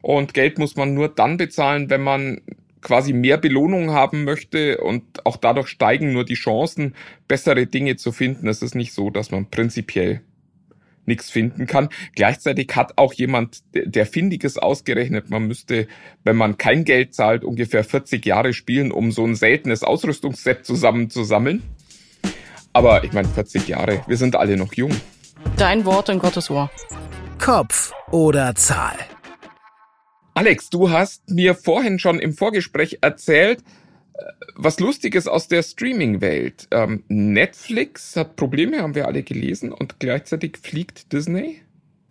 Und 0.00 0.32
Geld 0.32 0.58
muss 0.58 0.76
man 0.76 0.94
nur 0.94 1.08
dann 1.08 1.36
bezahlen, 1.36 1.90
wenn 1.90 2.02
man 2.02 2.40
quasi 2.80 3.12
mehr 3.12 3.36
Belohnung 3.36 3.90
haben 3.90 4.24
möchte 4.24 4.78
und 4.78 5.26
auch 5.26 5.36
dadurch 5.36 5.68
steigen 5.68 6.12
nur 6.12 6.24
die 6.24 6.34
Chancen, 6.34 6.94
bessere 7.28 7.66
Dinge 7.66 7.96
zu 7.96 8.12
finden. 8.12 8.48
Es 8.48 8.62
ist 8.62 8.74
nicht 8.74 8.94
so, 8.94 9.10
dass 9.10 9.30
man 9.30 9.50
prinzipiell 9.50 10.22
nichts 11.04 11.30
finden 11.30 11.66
kann. 11.66 11.88
Gleichzeitig 12.14 12.70
hat 12.74 12.96
auch 12.96 13.12
jemand, 13.12 13.62
der 13.74 14.06
Findiges 14.06 14.56
ausgerechnet, 14.56 15.28
man 15.28 15.46
müsste, 15.46 15.88
wenn 16.24 16.36
man 16.36 16.56
kein 16.56 16.84
Geld 16.84 17.14
zahlt, 17.14 17.44
ungefähr 17.44 17.84
40 17.84 18.24
Jahre 18.24 18.52
spielen, 18.52 18.92
um 18.92 19.10
so 19.10 19.26
ein 19.26 19.34
seltenes 19.34 19.82
Ausrüstungsset 19.82 20.64
zusammenzusammeln. 20.64 21.62
Aber 22.72 23.02
ich 23.02 23.12
meine, 23.12 23.28
40 23.28 23.66
Jahre, 23.66 24.04
wir 24.06 24.16
sind 24.16 24.36
alle 24.36 24.56
noch 24.56 24.72
jung. 24.74 24.92
Dein 25.56 25.84
Wort 25.84 26.08
in 26.08 26.18
Gottes 26.18 26.50
Ohr. 26.50 26.70
Kopf 27.38 27.92
oder 28.12 28.54
Zahl? 28.54 28.96
Alex, 30.34 30.70
du 30.70 30.90
hast 30.90 31.28
mir 31.28 31.54
vorhin 31.54 31.98
schon 31.98 32.20
im 32.20 32.32
Vorgespräch 32.32 32.98
erzählt, 33.00 33.60
äh, 34.14 34.22
was 34.54 34.78
Lustiges 34.78 35.26
aus 35.26 35.48
der 35.48 35.62
Streaming-Welt. 35.62 36.68
Ähm, 36.70 37.02
Netflix 37.08 38.14
hat 38.14 38.36
Probleme, 38.36 38.82
haben 38.82 38.94
wir 38.94 39.08
alle 39.08 39.24
gelesen, 39.24 39.72
und 39.72 39.98
gleichzeitig 39.98 40.58
fliegt 40.58 41.12
Disney. 41.12 41.62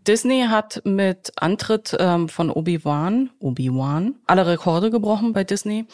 Disney 0.08 0.46
hat 0.50 0.82
mit 0.84 1.32
Antritt 1.38 1.96
ähm, 2.00 2.28
von 2.28 2.50
Obi-Wan, 2.50 3.30
Obi-Wan, 3.39 4.16
alle 4.25 4.48
Rekorde 4.48 4.89
gebrochen 4.89 5.34
bei 5.34 5.44
Disney 5.44 5.86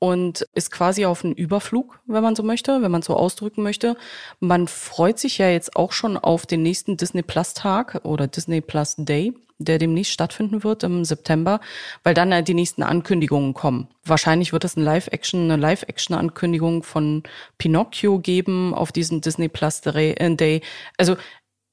und 0.00 0.48
ist 0.54 0.72
quasi 0.72 1.04
auf 1.04 1.24
einen 1.24 1.34
Überflug, 1.34 2.00
wenn 2.06 2.22
man 2.22 2.34
so 2.34 2.42
möchte, 2.42 2.82
wenn 2.82 2.90
man 2.90 3.02
so 3.02 3.14
ausdrücken 3.14 3.62
möchte. 3.62 3.96
Man 4.40 4.66
freut 4.66 5.18
sich 5.18 5.38
ja 5.38 5.48
jetzt 5.48 5.76
auch 5.76 5.92
schon 5.92 6.16
auf 6.16 6.46
den 6.46 6.62
nächsten 6.62 6.96
Disney 6.96 7.22
Plus 7.22 7.54
Tag 7.54 8.00
oder 8.02 8.26
Disney 8.26 8.62
Plus 8.62 8.96
Day, 8.96 9.34
der 9.58 9.78
demnächst 9.78 10.12
stattfinden 10.12 10.64
wird 10.64 10.84
im 10.84 11.04
September, 11.04 11.60
weil 12.02 12.14
dann 12.14 12.32
halt 12.32 12.48
die 12.48 12.54
nächsten 12.54 12.82
Ankündigungen 12.82 13.52
kommen. 13.52 13.88
Wahrscheinlich 14.06 14.54
wird 14.54 14.64
es 14.64 14.74
ein 14.74 14.82
Live-Action, 14.82 15.44
eine 15.44 15.60
Live-Action-Ankündigung 15.60 16.82
von 16.82 17.22
Pinocchio 17.58 18.20
geben 18.20 18.72
auf 18.72 18.92
diesem 18.92 19.20
Disney 19.20 19.48
Plus 19.50 19.82
Day. 19.82 20.62
Also 20.96 21.16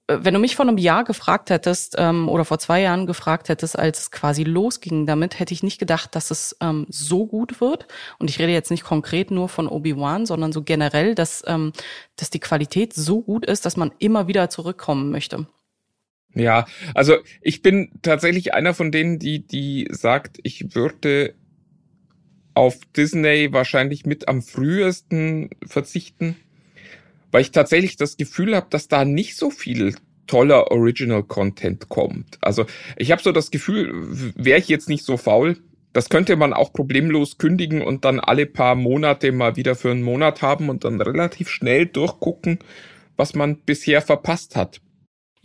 wenn 0.07 0.33
du 0.33 0.39
mich 0.39 0.55
vor 0.55 0.65
einem 0.65 0.77
Jahr 0.77 1.03
gefragt 1.03 1.49
hättest 1.49 1.95
ähm, 1.97 2.29
oder 2.29 2.45
vor 2.45 2.59
zwei 2.59 2.81
Jahren 2.81 3.07
gefragt 3.07 3.49
hättest, 3.49 3.77
als 3.77 3.99
es 3.99 4.11
quasi 4.11 4.43
losging 4.43 5.05
damit, 5.05 5.37
hätte 5.39 5.53
ich 5.53 5.63
nicht 5.63 5.79
gedacht, 5.79 6.15
dass 6.15 6.31
es 6.31 6.55
ähm, 6.61 6.85
so 6.89 7.27
gut 7.27 7.59
wird. 7.59 7.87
Und 8.17 8.29
ich 8.29 8.39
rede 8.39 8.53
jetzt 8.53 8.71
nicht 8.71 8.85
konkret 8.85 9.31
nur 9.31 9.49
von 9.49 9.67
Obi-Wan, 9.67 10.25
sondern 10.25 10.53
so 10.53 10.63
generell, 10.63 11.13
dass, 11.13 11.43
ähm, 11.45 11.73
dass 12.15 12.29
die 12.29 12.39
Qualität 12.39 12.93
so 12.93 13.21
gut 13.21 13.45
ist, 13.45 13.65
dass 13.65 13.75
man 13.75 13.91
immer 13.99 14.27
wieder 14.27 14.49
zurückkommen 14.49 15.11
möchte. 15.11 15.45
Ja, 16.33 16.67
also 16.93 17.17
ich 17.41 17.61
bin 17.61 17.91
tatsächlich 18.01 18.53
einer 18.53 18.73
von 18.73 18.91
denen, 18.91 19.19
die, 19.19 19.45
die 19.45 19.87
sagt, 19.91 20.37
ich 20.43 20.73
würde 20.73 21.35
auf 22.53 22.77
Disney 22.95 23.51
wahrscheinlich 23.51 24.05
mit 24.05 24.27
am 24.27 24.41
frühesten 24.41 25.49
verzichten 25.65 26.37
weil 27.31 27.41
ich 27.41 27.51
tatsächlich 27.51 27.97
das 27.97 28.17
Gefühl 28.17 28.55
habe, 28.55 28.67
dass 28.69 28.87
da 28.87 29.05
nicht 29.05 29.35
so 29.35 29.49
viel 29.49 29.95
toller 30.27 30.71
Original 30.71 31.23
Content 31.23 31.89
kommt. 31.89 32.37
Also 32.41 32.65
ich 32.97 33.11
habe 33.11 33.21
so 33.21 33.31
das 33.31 33.51
Gefühl, 33.51 33.91
wäre 34.35 34.59
ich 34.59 34.67
jetzt 34.67 34.89
nicht 34.89 35.05
so 35.05 35.17
faul, 35.17 35.57
das 35.93 36.09
könnte 36.09 36.35
man 36.35 36.53
auch 36.53 36.73
problemlos 36.73 37.37
kündigen 37.37 37.81
und 37.81 38.05
dann 38.05 38.19
alle 38.19 38.45
paar 38.45 38.75
Monate 38.75 39.31
mal 39.31 39.55
wieder 39.55 39.75
für 39.75 39.91
einen 39.91 40.03
Monat 40.03 40.41
haben 40.41 40.69
und 40.69 40.83
dann 40.83 41.01
relativ 41.01 41.49
schnell 41.49 41.85
durchgucken, 41.85 42.59
was 43.15 43.33
man 43.33 43.57
bisher 43.57 44.01
verpasst 44.01 44.55
hat. 44.55 44.81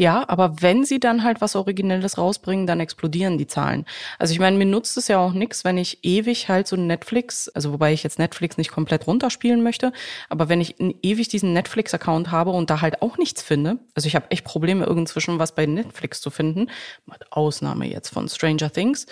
Ja, 0.03 0.29
aber 0.29 0.61
wenn 0.61 0.85
sie 0.85 0.99
dann 0.99 1.23
halt 1.23 1.41
was 1.41 1.55
Originelles 1.55 2.19
rausbringen, 2.19 2.67
dann 2.67 2.81
explodieren 2.81 3.39
die 3.39 3.47
Zahlen. 3.47 3.87
Also 4.19 4.33
ich 4.33 4.41
meine, 4.41 4.59
mir 4.59 4.67
nutzt 4.67 4.97
es 4.97 5.07
ja 5.07 5.21
auch 5.21 5.33
nichts, 5.33 5.63
wenn 5.63 5.79
ich 5.79 6.01
ewig 6.03 6.49
halt 6.49 6.67
so 6.67 6.75
Netflix, 6.75 7.49
also 7.51 7.73
wobei 7.73 7.93
ich 7.93 8.03
jetzt 8.03 8.19
Netflix 8.19 8.57
nicht 8.57 8.73
komplett 8.73 9.07
runterspielen 9.07 9.63
möchte, 9.63 9.93
aber 10.29 10.49
wenn 10.49 10.61
ich 10.61 10.75
ewig 10.81 11.29
diesen 11.29 11.53
Netflix-Account 11.53 12.33
habe 12.33 12.51
und 12.51 12.69
da 12.69 12.81
halt 12.81 13.01
auch 13.01 13.17
nichts 13.17 13.43
finde, 13.43 13.79
also 13.95 14.09
ich 14.09 14.17
habe 14.17 14.29
echt 14.33 14.45
Probleme, 14.45 14.87
irgendzwischen 14.87 15.39
was 15.39 15.55
bei 15.55 15.67
Netflix 15.67 16.21
zu 16.21 16.31
finden, 16.31 16.69
mit 17.07 17.31
Ausnahme 17.31 17.87
jetzt 17.89 18.09
von 18.09 18.29
Stranger 18.29 18.73
Things, 18.73 19.07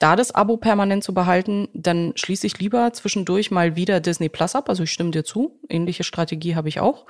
da 0.00 0.16
das 0.16 0.34
Abo 0.34 0.56
permanent 0.56 1.04
zu 1.04 1.14
behalten, 1.14 1.68
dann 1.72 2.14
schließe 2.16 2.48
ich 2.48 2.58
lieber 2.58 2.92
zwischendurch 2.92 3.52
mal 3.52 3.76
wieder 3.76 4.00
Disney 4.00 4.28
Plus 4.28 4.56
ab. 4.56 4.68
Also 4.68 4.82
ich 4.82 4.90
stimme 4.90 5.12
dir 5.12 5.24
zu. 5.24 5.60
Ähnliche 5.68 6.02
Strategie 6.04 6.56
habe 6.56 6.68
ich 6.68 6.80
auch. 6.80 7.06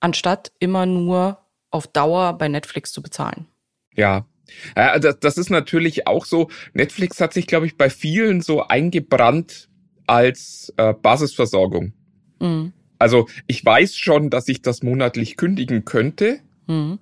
Anstatt 0.00 0.50
immer 0.58 0.84
nur 0.86 1.43
auf 1.74 1.88
Dauer 1.88 2.38
bei 2.38 2.48
Netflix 2.48 2.92
zu 2.92 3.02
bezahlen. 3.02 3.46
Ja. 3.94 4.26
ja 4.76 4.98
das, 4.98 5.18
das 5.18 5.36
ist 5.36 5.50
natürlich 5.50 6.06
auch 6.06 6.24
so. 6.24 6.48
Netflix 6.72 7.20
hat 7.20 7.34
sich, 7.34 7.46
glaube 7.46 7.66
ich, 7.66 7.76
bei 7.76 7.90
vielen 7.90 8.40
so 8.40 8.62
eingebrannt 8.62 9.68
als 10.06 10.72
äh, 10.76 10.94
Basisversorgung. 10.94 11.92
Mhm. 12.40 12.72
Also 12.98 13.28
ich 13.48 13.64
weiß 13.64 13.96
schon, 13.96 14.30
dass 14.30 14.48
ich 14.48 14.62
das 14.62 14.82
monatlich 14.82 15.36
kündigen 15.36 15.84
könnte, 15.84 16.38
mhm. 16.68 17.00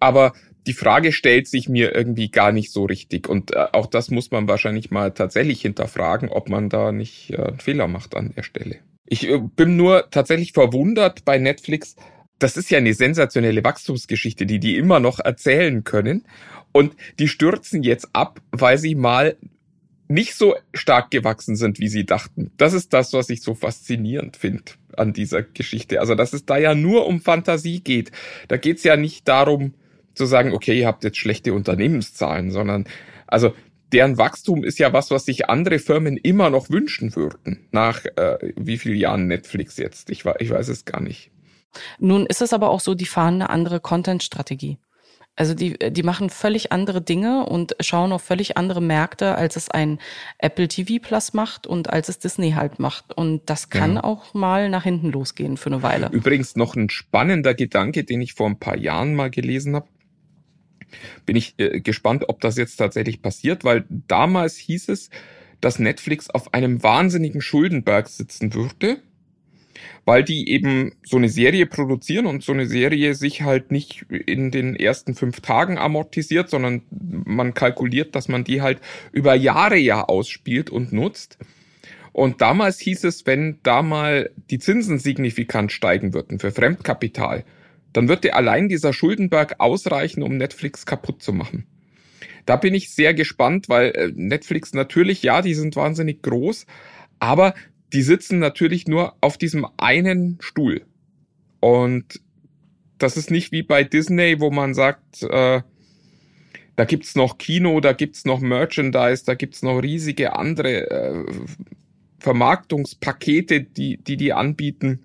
aber 0.00 0.32
die 0.66 0.72
Frage 0.72 1.12
stellt 1.12 1.48
sich 1.48 1.68
mir 1.68 1.94
irgendwie 1.94 2.30
gar 2.30 2.52
nicht 2.52 2.72
so 2.72 2.84
richtig. 2.84 3.28
Und 3.28 3.54
äh, 3.54 3.66
auch 3.72 3.86
das 3.86 4.10
muss 4.10 4.30
man 4.30 4.48
wahrscheinlich 4.48 4.90
mal 4.90 5.12
tatsächlich 5.12 5.60
hinterfragen, 5.60 6.28
ob 6.30 6.48
man 6.48 6.68
da 6.70 6.92
nicht 6.92 7.30
äh, 7.32 7.42
einen 7.42 7.60
Fehler 7.60 7.88
macht 7.88 8.16
an 8.16 8.32
der 8.36 8.42
Stelle. 8.42 8.76
Ich 9.06 9.28
äh, 9.28 9.38
bin 9.38 9.76
nur 9.76 10.10
tatsächlich 10.10 10.52
verwundert 10.52 11.24
bei 11.24 11.38
Netflix, 11.38 11.96
das 12.38 12.56
ist 12.56 12.70
ja 12.70 12.78
eine 12.78 12.94
sensationelle 12.94 13.64
Wachstumsgeschichte, 13.64 14.46
die 14.46 14.58
die 14.58 14.76
immer 14.76 15.00
noch 15.00 15.18
erzählen 15.18 15.84
können. 15.84 16.24
Und 16.72 16.94
die 17.18 17.28
stürzen 17.28 17.82
jetzt 17.82 18.08
ab, 18.12 18.40
weil 18.52 18.78
sie 18.78 18.94
mal 18.94 19.36
nicht 20.08 20.34
so 20.34 20.54
stark 20.72 21.10
gewachsen 21.10 21.56
sind, 21.56 21.80
wie 21.80 21.88
sie 21.88 22.06
dachten. 22.06 22.50
Das 22.56 22.72
ist 22.72 22.92
das, 22.92 23.12
was 23.12 23.28
ich 23.30 23.42
so 23.42 23.54
faszinierend 23.54 24.36
finde 24.36 24.72
an 24.96 25.12
dieser 25.12 25.42
Geschichte. 25.42 26.00
Also, 26.00 26.14
dass 26.14 26.32
es 26.32 26.46
da 26.46 26.56
ja 26.56 26.74
nur 26.74 27.06
um 27.06 27.20
Fantasie 27.20 27.80
geht. 27.80 28.10
Da 28.48 28.56
geht 28.56 28.78
es 28.78 28.84
ja 28.84 28.96
nicht 28.96 29.28
darum 29.28 29.74
zu 30.14 30.26
sagen, 30.26 30.52
okay, 30.52 30.78
ihr 30.78 30.86
habt 30.86 31.04
jetzt 31.04 31.18
schlechte 31.18 31.52
Unternehmenszahlen, 31.52 32.50
sondern 32.50 32.86
also 33.26 33.54
deren 33.92 34.18
Wachstum 34.18 34.64
ist 34.64 34.78
ja 34.78 34.92
was, 34.92 35.10
was 35.10 35.26
sich 35.26 35.48
andere 35.48 35.78
Firmen 35.78 36.16
immer 36.16 36.50
noch 36.50 36.70
wünschen 36.70 37.14
würden. 37.14 37.66
Nach 37.70 38.04
äh, 38.04 38.52
wie 38.56 38.78
vielen 38.78 38.96
Jahren 38.96 39.26
Netflix 39.26 39.76
jetzt? 39.76 40.10
Ich, 40.10 40.24
ich 40.38 40.50
weiß 40.50 40.68
es 40.68 40.84
gar 40.84 41.00
nicht. 41.00 41.30
Nun 41.98 42.26
ist 42.26 42.42
es 42.42 42.52
aber 42.52 42.70
auch 42.70 42.80
so, 42.80 42.94
die 42.94 43.06
fahren 43.06 43.34
eine 43.34 43.50
andere 43.50 43.80
Content-Strategie. 43.80 44.78
Also 45.38 45.54
die, 45.54 45.78
die 45.78 46.02
machen 46.02 46.30
völlig 46.30 46.72
andere 46.72 47.00
Dinge 47.00 47.46
und 47.46 47.76
schauen 47.78 48.10
auf 48.10 48.22
völlig 48.22 48.56
andere 48.56 48.82
Märkte, 48.82 49.36
als 49.36 49.54
es 49.54 49.70
ein 49.70 50.00
Apple 50.38 50.66
TV 50.66 51.00
Plus 51.00 51.32
macht 51.32 51.64
und 51.64 51.90
als 51.90 52.08
es 52.08 52.18
Disney 52.18 52.52
halt 52.52 52.80
macht. 52.80 53.16
Und 53.16 53.48
das 53.48 53.70
kann 53.70 53.94
ja. 53.94 54.04
auch 54.04 54.34
mal 54.34 54.68
nach 54.68 54.82
hinten 54.82 55.12
losgehen 55.12 55.56
für 55.56 55.70
eine 55.70 55.84
Weile. 55.84 56.08
Übrigens 56.10 56.56
noch 56.56 56.74
ein 56.74 56.90
spannender 56.90 57.54
Gedanke, 57.54 58.02
den 58.02 58.20
ich 58.20 58.34
vor 58.34 58.48
ein 58.48 58.58
paar 58.58 58.76
Jahren 58.76 59.14
mal 59.14 59.30
gelesen 59.30 59.76
habe. 59.76 59.86
Bin 61.24 61.36
ich 61.36 61.54
äh, 61.58 61.80
gespannt, 61.82 62.24
ob 62.28 62.40
das 62.40 62.56
jetzt 62.56 62.74
tatsächlich 62.74 63.22
passiert, 63.22 63.62
weil 63.62 63.84
damals 63.88 64.56
hieß 64.56 64.88
es, 64.88 65.08
dass 65.60 65.78
Netflix 65.78 66.30
auf 66.30 66.52
einem 66.52 66.82
wahnsinnigen 66.82 67.42
Schuldenberg 67.42 68.08
sitzen 68.08 68.54
würde 68.54 69.02
weil 70.04 70.24
die 70.24 70.48
eben 70.50 70.92
so 71.04 71.16
eine 71.16 71.28
Serie 71.28 71.66
produzieren 71.66 72.26
und 72.26 72.42
so 72.42 72.52
eine 72.52 72.66
Serie 72.66 73.14
sich 73.14 73.42
halt 73.42 73.70
nicht 73.70 74.06
in 74.08 74.50
den 74.50 74.74
ersten 74.76 75.14
fünf 75.14 75.40
Tagen 75.40 75.78
amortisiert, 75.78 76.50
sondern 76.50 76.82
man 76.90 77.54
kalkuliert, 77.54 78.14
dass 78.14 78.28
man 78.28 78.44
die 78.44 78.62
halt 78.62 78.80
über 79.12 79.34
Jahre 79.34 79.76
ja 79.76 80.04
ausspielt 80.04 80.70
und 80.70 80.92
nutzt. 80.92 81.38
Und 82.12 82.40
damals 82.40 82.80
hieß 82.80 83.04
es, 83.04 83.26
wenn 83.26 83.58
da 83.62 83.82
mal 83.82 84.30
die 84.50 84.58
Zinsen 84.58 84.98
signifikant 84.98 85.70
steigen 85.70 86.14
würden 86.14 86.38
für 86.38 86.50
Fremdkapital, 86.50 87.44
dann 87.92 88.08
würde 88.08 88.34
allein 88.34 88.68
dieser 88.68 88.92
Schuldenberg 88.92 89.56
ausreichen, 89.58 90.22
um 90.22 90.36
Netflix 90.36 90.86
kaputt 90.86 91.22
zu 91.22 91.32
machen. 91.32 91.66
Da 92.44 92.56
bin 92.56 92.74
ich 92.74 92.90
sehr 92.94 93.14
gespannt, 93.14 93.68
weil 93.68 93.90
äh, 93.90 94.12
Netflix 94.14 94.72
natürlich, 94.72 95.22
ja, 95.22 95.42
die 95.42 95.54
sind 95.54 95.76
wahnsinnig 95.76 96.22
groß, 96.22 96.66
aber 97.18 97.54
die 97.92 98.02
sitzen 98.02 98.38
natürlich 98.38 98.86
nur 98.86 99.14
auf 99.20 99.38
diesem 99.38 99.66
einen 99.76 100.38
Stuhl. 100.40 100.82
Und 101.60 102.20
das 102.98 103.16
ist 103.16 103.30
nicht 103.30 103.52
wie 103.52 103.62
bei 103.62 103.84
Disney, 103.84 104.40
wo 104.40 104.50
man 104.50 104.74
sagt, 104.74 105.22
äh, 105.22 105.62
da 106.76 106.84
gibt's 106.84 107.16
noch 107.16 107.38
Kino, 107.38 107.80
da 107.80 107.92
gibt's 107.92 108.24
noch 108.24 108.40
Merchandise, 108.40 109.24
da 109.24 109.34
gibt's 109.34 109.62
noch 109.62 109.78
riesige 109.78 110.36
andere 110.36 110.90
äh, 110.90 111.24
Vermarktungspakete, 112.20 113.62
die 113.62 113.96
die, 113.96 114.16
die 114.16 114.32
anbieten. 114.32 115.04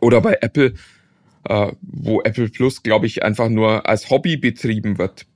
Oder 0.00 0.20
bei 0.20 0.38
Apple, 0.40 0.74
äh, 1.44 1.72
wo 1.82 2.22
Apple 2.22 2.48
Plus, 2.48 2.82
glaube 2.82 3.06
ich, 3.06 3.22
einfach 3.22 3.48
nur 3.48 3.88
als 3.88 4.10
Hobby 4.10 4.36
betrieben 4.36 4.98
wird. 4.98 5.26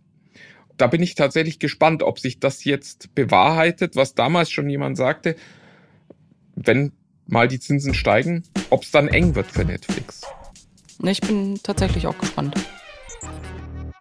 Da 0.76 0.88
bin 0.88 1.02
ich 1.02 1.14
tatsächlich 1.14 1.59
gespannt, 1.61 2.02
ob 2.02 2.18
sich 2.18 2.40
das 2.40 2.64
jetzt 2.64 3.14
bewahrheitet, 3.14 3.94
was 3.94 4.14
damals 4.14 4.50
schon 4.50 4.68
jemand 4.68 4.97
sagte, 4.97 5.37
wenn 6.54 6.92
mal 7.26 7.49
die 7.49 7.61
Zinsen 7.61 7.94
steigen, 7.94 8.44
ob 8.70 8.82
es 8.82 8.90
dann 8.90 9.08
eng 9.08 9.34
wird 9.34 9.50
für 9.50 9.64
Netflix. 9.64 10.23
Ich 11.02 11.20
bin 11.20 11.58
tatsächlich 11.62 12.06
auch 12.06 12.18
gespannt. 12.18 12.54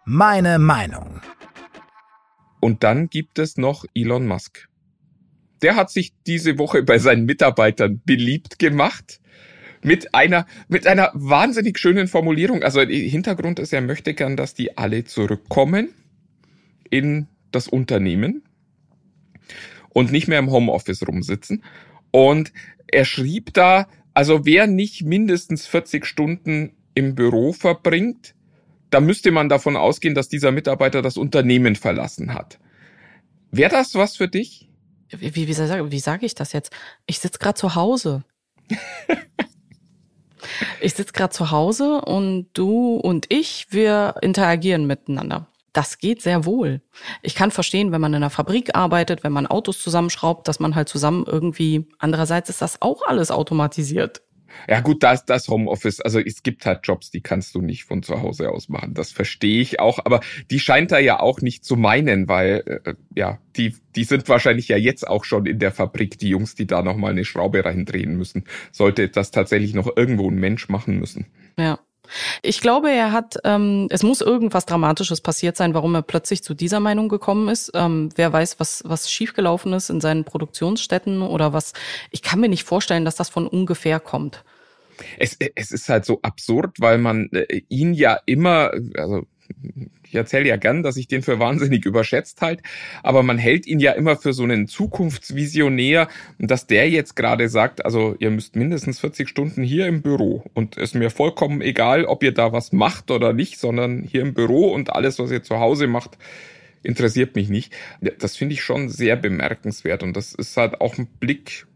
Meine 0.04 0.58
Meinung. 0.58 1.20
Und 2.60 2.82
dann 2.82 3.08
gibt 3.08 3.38
es 3.38 3.56
noch 3.56 3.84
Elon 3.94 4.26
Musk. 4.26 4.68
Der 5.62 5.76
hat 5.76 5.90
sich 5.90 6.14
diese 6.26 6.58
Woche 6.58 6.82
bei 6.82 6.98
seinen 6.98 7.24
Mitarbeitern 7.24 8.00
beliebt 8.04 8.58
gemacht 8.58 9.20
mit 9.82 10.14
einer, 10.14 10.46
mit 10.68 10.86
einer 10.86 11.10
wahnsinnig 11.14 11.78
schönen 11.78 12.08
Formulierung. 12.08 12.62
Also 12.62 12.80
Hintergrund 12.80 13.58
ist, 13.58 13.72
er 13.72 13.82
möchte 13.82 14.14
gern, 14.14 14.36
dass 14.36 14.54
die 14.54 14.76
alle 14.78 15.04
zurückkommen 15.04 15.94
in 16.90 17.28
das 17.52 17.68
Unternehmen 17.68 18.42
und 19.90 20.10
nicht 20.10 20.26
mehr 20.26 20.38
im 20.38 20.50
Homeoffice 20.50 21.06
rumsitzen. 21.06 21.62
Und 22.14 22.52
er 22.86 23.04
schrieb 23.04 23.52
da, 23.54 23.88
also 24.12 24.46
wer 24.46 24.68
nicht 24.68 25.02
mindestens 25.02 25.66
40 25.66 26.06
Stunden 26.06 26.76
im 26.94 27.16
Büro 27.16 27.52
verbringt, 27.52 28.36
da 28.90 29.00
müsste 29.00 29.32
man 29.32 29.48
davon 29.48 29.76
ausgehen, 29.76 30.14
dass 30.14 30.28
dieser 30.28 30.52
Mitarbeiter 30.52 31.02
das 31.02 31.16
Unternehmen 31.16 31.74
verlassen 31.74 32.32
hat. 32.32 32.60
Wäre 33.50 33.72
das 33.72 33.96
was 33.96 34.14
für 34.14 34.28
dich? 34.28 34.68
Wie, 35.08 35.34
wie, 35.34 35.48
wie 35.48 35.52
sage 35.54 35.98
sag 35.98 36.22
ich 36.22 36.36
das 36.36 36.52
jetzt? 36.52 36.72
Ich 37.06 37.18
sitze 37.18 37.40
gerade 37.40 37.58
zu 37.58 37.74
Hause. 37.74 38.22
ich 40.80 40.94
sitze 40.94 41.14
gerade 41.14 41.34
zu 41.34 41.50
Hause 41.50 42.00
und 42.00 42.46
du 42.52 42.94
und 42.94 43.26
ich, 43.28 43.66
wir 43.70 44.14
interagieren 44.22 44.86
miteinander. 44.86 45.48
Das 45.74 45.98
geht 45.98 46.22
sehr 46.22 46.46
wohl. 46.46 46.80
Ich 47.20 47.34
kann 47.34 47.50
verstehen, 47.50 47.90
wenn 47.92 48.00
man 48.00 48.12
in 48.12 48.18
einer 48.18 48.30
Fabrik 48.30 48.76
arbeitet, 48.76 49.24
wenn 49.24 49.32
man 49.32 49.48
Autos 49.48 49.80
zusammenschraubt, 49.80 50.46
dass 50.48 50.60
man 50.60 50.76
halt 50.76 50.88
zusammen 50.88 51.24
irgendwie, 51.26 51.86
andererseits 51.98 52.48
ist 52.48 52.62
das 52.62 52.80
auch 52.80 53.02
alles 53.06 53.32
automatisiert. 53.32 54.22
Ja 54.68 54.80
gut, 54.80 55.02
das, 55.02 55.24
das 55.24 55.48
Homeoffice, 55.48 56.00
also 56.00 56.20
es 56.20 56.44
gibt 56.44 56.64
halt 56.64 56.80
Jobs, 56.84 57.10
die 57.10 57.20
kannst 57.20 57.56
du 57.56 57.60
nicht 57.60 57.84
von 57.84 58.04
zu 58.04 58.22
Hause 58.22 58.50
aus 58.50 58.68
machen. 58.68 58.94
Das 58.94 59.10
verstehe 59.10 59.60
ich 59.60 59.80
auch, 59.80 59.98
aber 60.04 60.20
die 60.48 60.60
scheint 60.60 60.92
er 60.92 61.00
ja 61.00 61.18
auch 61.18 61.40
nicht 61.40 61.64
zu 61.64 61.74
meinen, 61.74 62.28
weil 62.28 62.80
äh, 62.84 62.94
ja, 63.16 63.40
die, 63.56 63.74
die 63.96 64.04
sind 64.04 64.28
wahrscheinlich 64.28 64.68
ja 64.68 64.76
jetzt 64.76 65.08
auch 65.08 65.24
schon 65.24 65.46
in 65.46 65.58
der 65.58 65.72
Fabrik, 65.72 66.18
die 66.18 66.28
Jungs, 66.28 66.54
die 66.54 66.68
da 66.68 66.82
nochmal 66.82 67.10
eine 67.10 67.24
Schraube 67.24 67.64
reindrehen 67.64 68.16
müssen. 68.16 68.44
Sollte 68.70 69.08
das 69.08 69.32
tatsächlich 69.32 69.74
noch 69.74 69.96
irgendwo 69.96 70.30
ein 70.30 70.36
Mensch 70.36 70.68
machen 70.68 71.00
müssen. 71.00 71.26
Ja. 71.58 71.80
Ich 72.42 72.60
glaube, 72.60 72.90
er 72.90 73.12
hat, 73.12 73.36
ähm, 73.44 73.88
es 73.90 74.02
muss 74.02 74.20
irgendwas 74.20 74.66
Dramatisches 74.66 75.20
passiert 75.20 75.56
sein, 75.56 75.74
warum 75.74 75.94
er 75.94 76.02
plötzlich 76.02 76.42
zu 76.42 76.54
dieser 76.54 76.80
Meinung 76.80 77.08
gekommen 77.08 77.48
ist. 77.48 77.70
Ähm, 77.74 78.10
wer 78.16 78.32
weiß, 78.32 78.60
was, 78.60 78.82
was 78.86 79.10
schiefgelaufen 79.10 79.72
ist 79.72 79.90
in 79.90 80.00
seinen 80.00 80.24
Produktionsstätten 80.24 81.22
oder 81.22 81.52
was. 81.52 81.72
Ich 82.10 82.22
kann 82.22 82.40
mir 82.40 82.48
nicht 82.48 82.64
vorstellen, 82.64 83.04
dass 83.04 83.16
das 83.16 83.28
von 83.28 83.46
ungefähr 83.46 84.00
kommt. 84.00 84.44
Es, 85.18 85.36
es 85.54 85.70
ist 85.72 85.88
halt 85.88 86.04
so 86.04 86.20
absurd, 86.22 86.76
weil 86.78 86.98
man 86.98 87.28
äh, 87.32 87.62
ihn 87.68 87.94
ja 87.94 88.18
immer, 88.26 88.72
also 88.96 89.22
ich 90.06 90.14
erzähle 90.14 90.48
ja 90.48 90.56
gern, 90.56 90.82
dass 90.82 90.96
ich 90.96 91.08
den 91.08 91.22
für 91.22 91.38
wahnsinnig 91.38 91.84
überschätzt 91.84 92.40
halt, 92.40 92.60
aber 93.02 93.22
man 93.22 93.38
hält 93.38 93.66
ihn 93.66 93.80
ja 93.80 93.92
immer 93.92 94.16
für 94.16 94.32
so 94.32 94.44
einen 94.44 94.68
Zukunftsvisionär 94.68 96.08
und 96.38 96.50
dass 96.50 96.66
der 96.66 96.88
jetzt 96.88 97.16
gerade 97.16 97.48
sagt, 97.48 97.84
also 97.84 98.14
ihr 98.18 98.30
müsst 98.30 98.56
mindestens 98.56 99.00
40 99.00 99.28
Stunden 99.28 99.62
hier 99.62 99.86
im 99.86 100.02
Büro 100.02 100.44
und 100.54 100.76
es 100.76 100.90
ist 100.90 100.94
mir 100.94 101.10
vollkommen 101.10 101.60
egal, 101.60 102.04
ob 102.04 102.22
ihr 102.22 102.32
da 102.32 102.52
was 102.52 102.72
macht 102.72 103.10
oder 103.10 103.32
nicht, 103.32 103.58
sondern 103.58 104.02
hier 104.02 104.22
im 104.22 104.34
Büro 104.34 104.72
und 104.72 104.90
alles, 104.90 105.18
was 105.18 105.30
ihr 105.30 105.42
zu 105.42 105.58
Hause 105.58 105.86
macht, 105.86 106.16
interessiert 106.82 107.34
mich 107.34 107.48
nicht. 107.48 107.72
Das 108.18 108.36
finde 108.36 108.54
ich 108.54 108.62
schon 108.62 108.88
sehr 108.88 109.16
bemerkenswert 109.16 110.02
und 110.02 110.16
das 110.16 110.34
ist 110.34 110.56
halt 110.56 110.80
auch 110.80 110.96
ein 110.98 111.06
Blick 111.18 111.66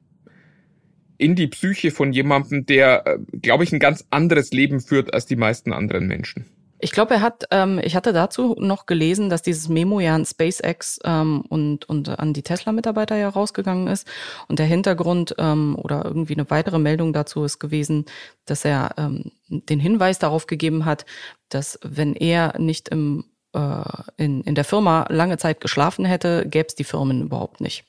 in 1.19 1.35
die 1.35 1.49
Psyche 1.49 1.91
von 1.91 2.13
jemandem, 2.13 2.65
der, 2.65 3.05
äh, 3.07 3.19
glaube 3.39 3.65
ich, 3.65 3.73
ein 3.73 3.81
ganz 3.81 4.07
anderes 4.11 4.53
Leben 4.53 4.81
führt 4.81 5.13
als 5.13 5.27
die 5.27 5.35
meisten 5.35 5.73
anderen 5.73 6.07
Menschen. 6.07 6.47
Ich 6.81 6.93
glaube, 6.93 7.15
er 7.15 7.21
hat, 7.21 7.45
ähm, 7.51 7.81
ich 7.83 7.97
hatte 7.97 8.13
dazu 8.13 8.55
noch 8.59 8.87
gelesen, 8.87 9.31
dass 9.31 9.43
dieses 9.43 9.69
Memo 9.69 9.99
ja 9.99 10.15
an 10.15 10.25
SpaceX 10.25 11.01
ähm, 11.05 11.43
und, 11.49 11.89
und 11.89 12.09
an 12.19 12.33
die 12.33 12.43
Tesla-Mitarbeiter 12.43 13.17
ja 13.17 13.29
rausgegangen 13.29 13.89
ist. 13.89 14.07
Und 14.47 14.61
der 14.61 14.67
Hintergrund 14.67 15.35
ähm, 15.39 15.77
oder 15.77 16.05
irgendwie 16.05 16.35
eine 16.35 16.49
weitere 16.51 16.79
Meldung 16.79 17.13
dazu 17.13 17.43
ist 17.43 17.59
gewesen, 17.59 18.05
dass 18.45 18.65
er 18.65 18.95
ähm, 18.97 19.33
den 19.49 19.81
Hinweis 19.81 20.21
darauf 20.21 20.47
gegeben 20.47 20.85
hat, 20.85 21.05
dass 21.49 21.81
wenn 21.83 22.15
er 22.15 22.59
nicht 22.59 22.91
im, 22.91 23.25
äh, 23.55 23.83
in, 24.17 24.43
in 24.43 24.55
der 24.55 24.65
Firma 24.65 25.07
lange 25.09 25.39
Zeit 25.39 25.61
geschlafen 25.61 26.05
hätte, 26.05 26.47
gäbe 26.49 26.69
es 26.69 26.77
die 26.77 26.85
Firmen 26.85 27.23
überhaupt 27.23 27.61
nicht. 27.61 27.85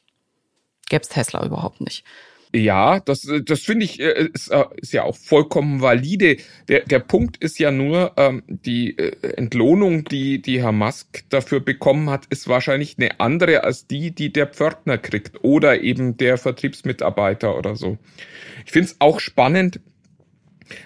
Gäbe 0.89 1.03
es 1.03 1.09
Tesla 1.09 1.45
überhaupt 1.45 1.81
nicht. 1.81 2.03
Ja, 2.53 2.99
das, 2.99 3.27
das 3.45 3.59
finde 3.59 3.85
ich 3.85 3.99
äh, 3.99 4.27
ist, 4.33 4.47
äh, 4.49 4.63
ist 4.77 4.91
ja 4.91 5.03
auch 5.03 5.15
vollkommen 5.15 5.81
valide. 5.81 6.37
Der, 6.67 6.79
der 6.79 6.97
Punkt 6.97 7.37
ist 7.37 7.59
ja 7.59 7.69
nur, 7.69 8.13
ähm, 8.17 8.41
die 8.47 8.97
äh, 8.97 9.35
Entlohnung, 9.37 10.03
die, 10.05 10.41
die 10.41 10.59
Herr 10.59 10.71
Musk 10.71 11.25
dafür 11.29 11.59
bekommen 11.59 12.09
hat, 12.09 12.25
ist 12.31 12.47
wahrscheinlich 12.47 12.97
eine 12.97 13.19
andere 13.19 13.63
als 13.63 13.85
die, 13.85 14.09
die 14.09 14.33
der 14.33 14.47
Pförtner 14.47 14.97
kriegt 14.97 15.43
oder 15.43 15.81
eben 15.81 16.17
der 16.17 16.39
Vertriebsmitarbeiter 16.39 17.55
oder 17.55 17.75
so. 17.75 17.99
Ich 18.65 18.71
finde 18.71 18.87
es 18.87 18.95
auch 18.99 19.19
spannend, 19.19 19.79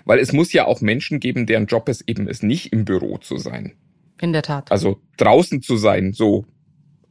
weil 0.04 0.20
es 0.20 0.34
muss 0.34 0.52
ja 0.52 0.66
auch 0.66 0.82
Menschen 0.82 1.22
geben, 1.22 1.46
deren 1.46 1.68
Job 1.68 1.88
es 1.88 2.06
eben 2.06 2.28
ist, 2.28 2.44
nicht 2.44 2.74
im 2.74 2.84
Büro 2.84 3.20
zu 3.20 3.38
sein. 3.38 3.74
In 4.20 4.34
der 4.34 4.44
Tat. 4.44 4.70
Also 4.70 5.00
draußen 5.16 5.62
zu 5.62 5.78
sein, 5.78 6.12
so 6.12 6.46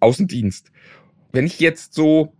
Außendienst. 0.00 0.70
Wenn 1.32 1.46
ich 1.46 1.58
jetzt 1.58 1.94
so 1.94 2.34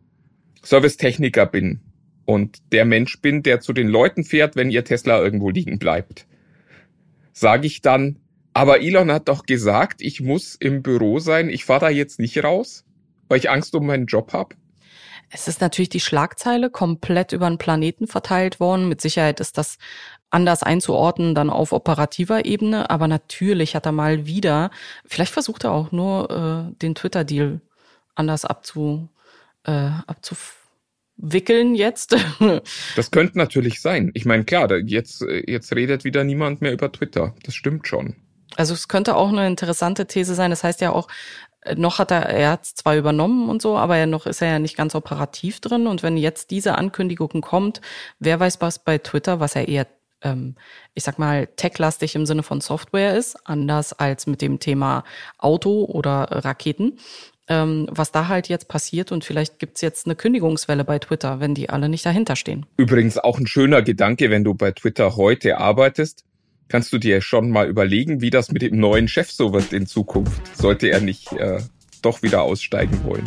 Servicetechniker 0.62 1.46
bin, 1.46 1.80
und 2.24 2.58
der 2.72 2.84
Mensch 2.84 3.20
bin, 3.20 3.42
der 3.42 3.60
zu 3.60 3.72
den 3.72 3.88
Leuten 3.88 4.24
fährt, 4.24 4.56
wenn 4.56 4.70
ihr 4.70 4.84
Tesla 4.84 5.20
irgendwo 5.20 5.50
liegen 5.50 5.78
bleibt, 5.78 6.26
sage 7.32 7.66
ich 7.66 7.82
dann, 7.82 8.18
aber 8.54 8.80
Elon 8.80 9.10
hat 9.10 9.28
doch 9.28 9.46
gesagt, 9.46 10.02
ich 10.02 10.20
muss 10.20 10.54
im 10.54 10.82
Büro 10.82 11.18
sein, 11.18 11.48
ich 11.48 11.64
fahre 11.64 11.80
da 11.80 11.88
jetzt 11.88 12.18
nicht 12.18 12.42
raus, 12.44 12.84
weil 13.28 13.38
ich 13.38 13.50
Angst 13.50 13.74
um 13.74 13.86
meinen 13.86 14.06
Job 14.06 14.32
habe. 14.32 14.56
Es 15.30 15.48
ist 15.48 15.62
natürlich 15.62 15.88
die 15.88 16.00
Schlagzeile 16.00 16.68
komplett 16.68 17.32
über 17.32 17.48
den 17.48 17.56
Planeten 17.56 18.06
verteilt 18.06 18.60
worden. 18.60 18.88
Mit 18.88 19.00
Sicherheit 19.00 19.40
ist 19.40 19.56
das 19.56 19.78
anders 20.28 20.62
einzuordnen 20.62 21.34
dann 21.34 21.48
auf 21.48 21.72
operativer 21.72 22.44
Ebene, 22.44 22.90
aber 22.90 23.08
natürlich 23.08 23.74
hat 23.74 23.86
er 23.86 23.92
mal 23.92 24.26
wieder, 24.26 24.70
vielleicht 25.06 25.32
versucht 25.32 25.64
er 25.64 25.72
auch 25.72 25.90
nur 25.92 26.30
äh, 26.30 26.76
den 26.80 26.94
Twitter-Deal 26.94 27.60
anders 28.14 28.44
abzu, 28.44 29.08
äh, 29.64 29.90
abzuf 30.06 30.61
wickeln 31.22 31.74
jetzt. 31.74 32.16
das 32.96 33.10
könnte 33.10 33.38
natürlich 33.38 33.80
sein. 33.80 34.10
Ich 34.12 34.26
meine, 34.26 34.44
klar, 34.44 34.70
jetzt, 34.84 35.24
jetzt 35.46 35.74
redet 35.74 36.04
wieder 36.04 36.24
niemand 36.24 36.60
mehr 36.60 36.72
über 36.72 36.92
Twitter. 36.92 37.34
Das 37.44 37.54
stimmt 37.54 37.86
schon. 37.86 38.16
Also 38.56 38.74
es 38.74 38.88
könnte 38.88 39.16
auch 39.16 39.30
eine 39.30 39.46
interessante 39.46 40.06
These 40.06 40.34
sein. 40.34 40.50
Das 40.50 40.64
heißt 40.64 40.82
ja 40.82 40.92
auch, 40.92 41.08
noch 41.76 42.00
hat 42.00 42.10
er, 42.10 42.26
er 42.26 42.50
hat 42.50 42.66
zwar 42.66 42.96
übernommen 42.96 43.48
und 43.48 43.62
so, 43.62 43.78
aber 43.78 43.96
er 43.96 44.06
noch 44.06 44.26
ist 44.26 44.42
er 44.42 44.48
ja 44.48 44.58
nicht 44.58 44.76
ganz 44.76 44.94
operativ 44.94 45.60
drin. 45.60 45.86
Und 45.86 46.02
wenn 46.02 46.16
jetzt 46.16 46.50
diese 46.50 46.76
Ankündigung 46.76 47.40
kommt, 47.40 47.80
wer 48.18 48.40
weiß 48.40 48.60
was 48.60 48.80
bei 48.80 48.98
Twitter, 48.98 49.40
was 49.40 49.54
er 49.54 49.68
eher 49.68 49.86
ähm, 50.22 50.56
ich 50.94 51.04
sag 51.04 51.18
mal, 51.18 51.46
techlastig 51.46 52.14
im 52.14 52.26
Sinne 52.26 52.42
von 52.42 52.60
Software 52.60 53.16
ist, 53.16 53.36
anders 53.44 53.92
als 53.92 54.26
mit 54.26 54.40
dem 54.40 54.58
Thema 54.58 55.04
Auto 55.38 55.84
oder 55.84 56.44
Raketen 56.44 56.98
ähm, 57.52 57.86
was 57.90 58.12
da 58.12 58.28
halt 58.28 58.48
jetzt 58.48 58.66
passiert 58.68 59.12
und 59.12 59.24
vielleicht 59.24 59.58
gibt's 59.58 59.82
jetzt 59.82 60.06
eine 60.06 60.16
Kündigungswelle 60.16 60.84
bei 60.84 60.98
Twitter, 60.98 61.38
wenn 61.38 61.54
die 61.54 61.68
alle 61.68 61.90
nicht 61.90 62.06
dahinter 62.06 62.34
stehen. 62.34 62.64
Übrigens 62.78 63.18
auch 63.18 63.38
ein 63.38 63.46
schöner 63.46 63.82
Gedanke, 63.82 64.30
wenn 64.30 64.42
du 64.42 64.54
bei 64.54 64.72
Twitter 64.72 65.16
heute 65.16 65.58
arbeitest, 65.58 66.24
kannst 66.68 66.92
du 66.94 66.98
dir 66.98 67.20
schon 67.20 67.50
mal 67.50 67.68
überlegen, 67.68 68.22
wie 68.22 68.30
das 68.30 68.50
mit 68.50 68.62
dem 68.62 68.78
neuen 68.78 69.06
Chef 69.06 69.30
so 69.30 69.52
wird 69.52 69.74
in 69.74 69.86
Zukunft, 69.86 70.56
sollte 70.56 70.88
er 70.88 71.00
nicht 71.00 71.30
äh, 71.32 71.60
doch 72.00 72.22
wieder 72.22 72.42
aussteigen 72.42 73.04
wollen. 73.04 73.24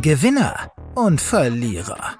Gewinner 0.00 0.72
und 0.94 1.20
Verlierer. 1.20 2.16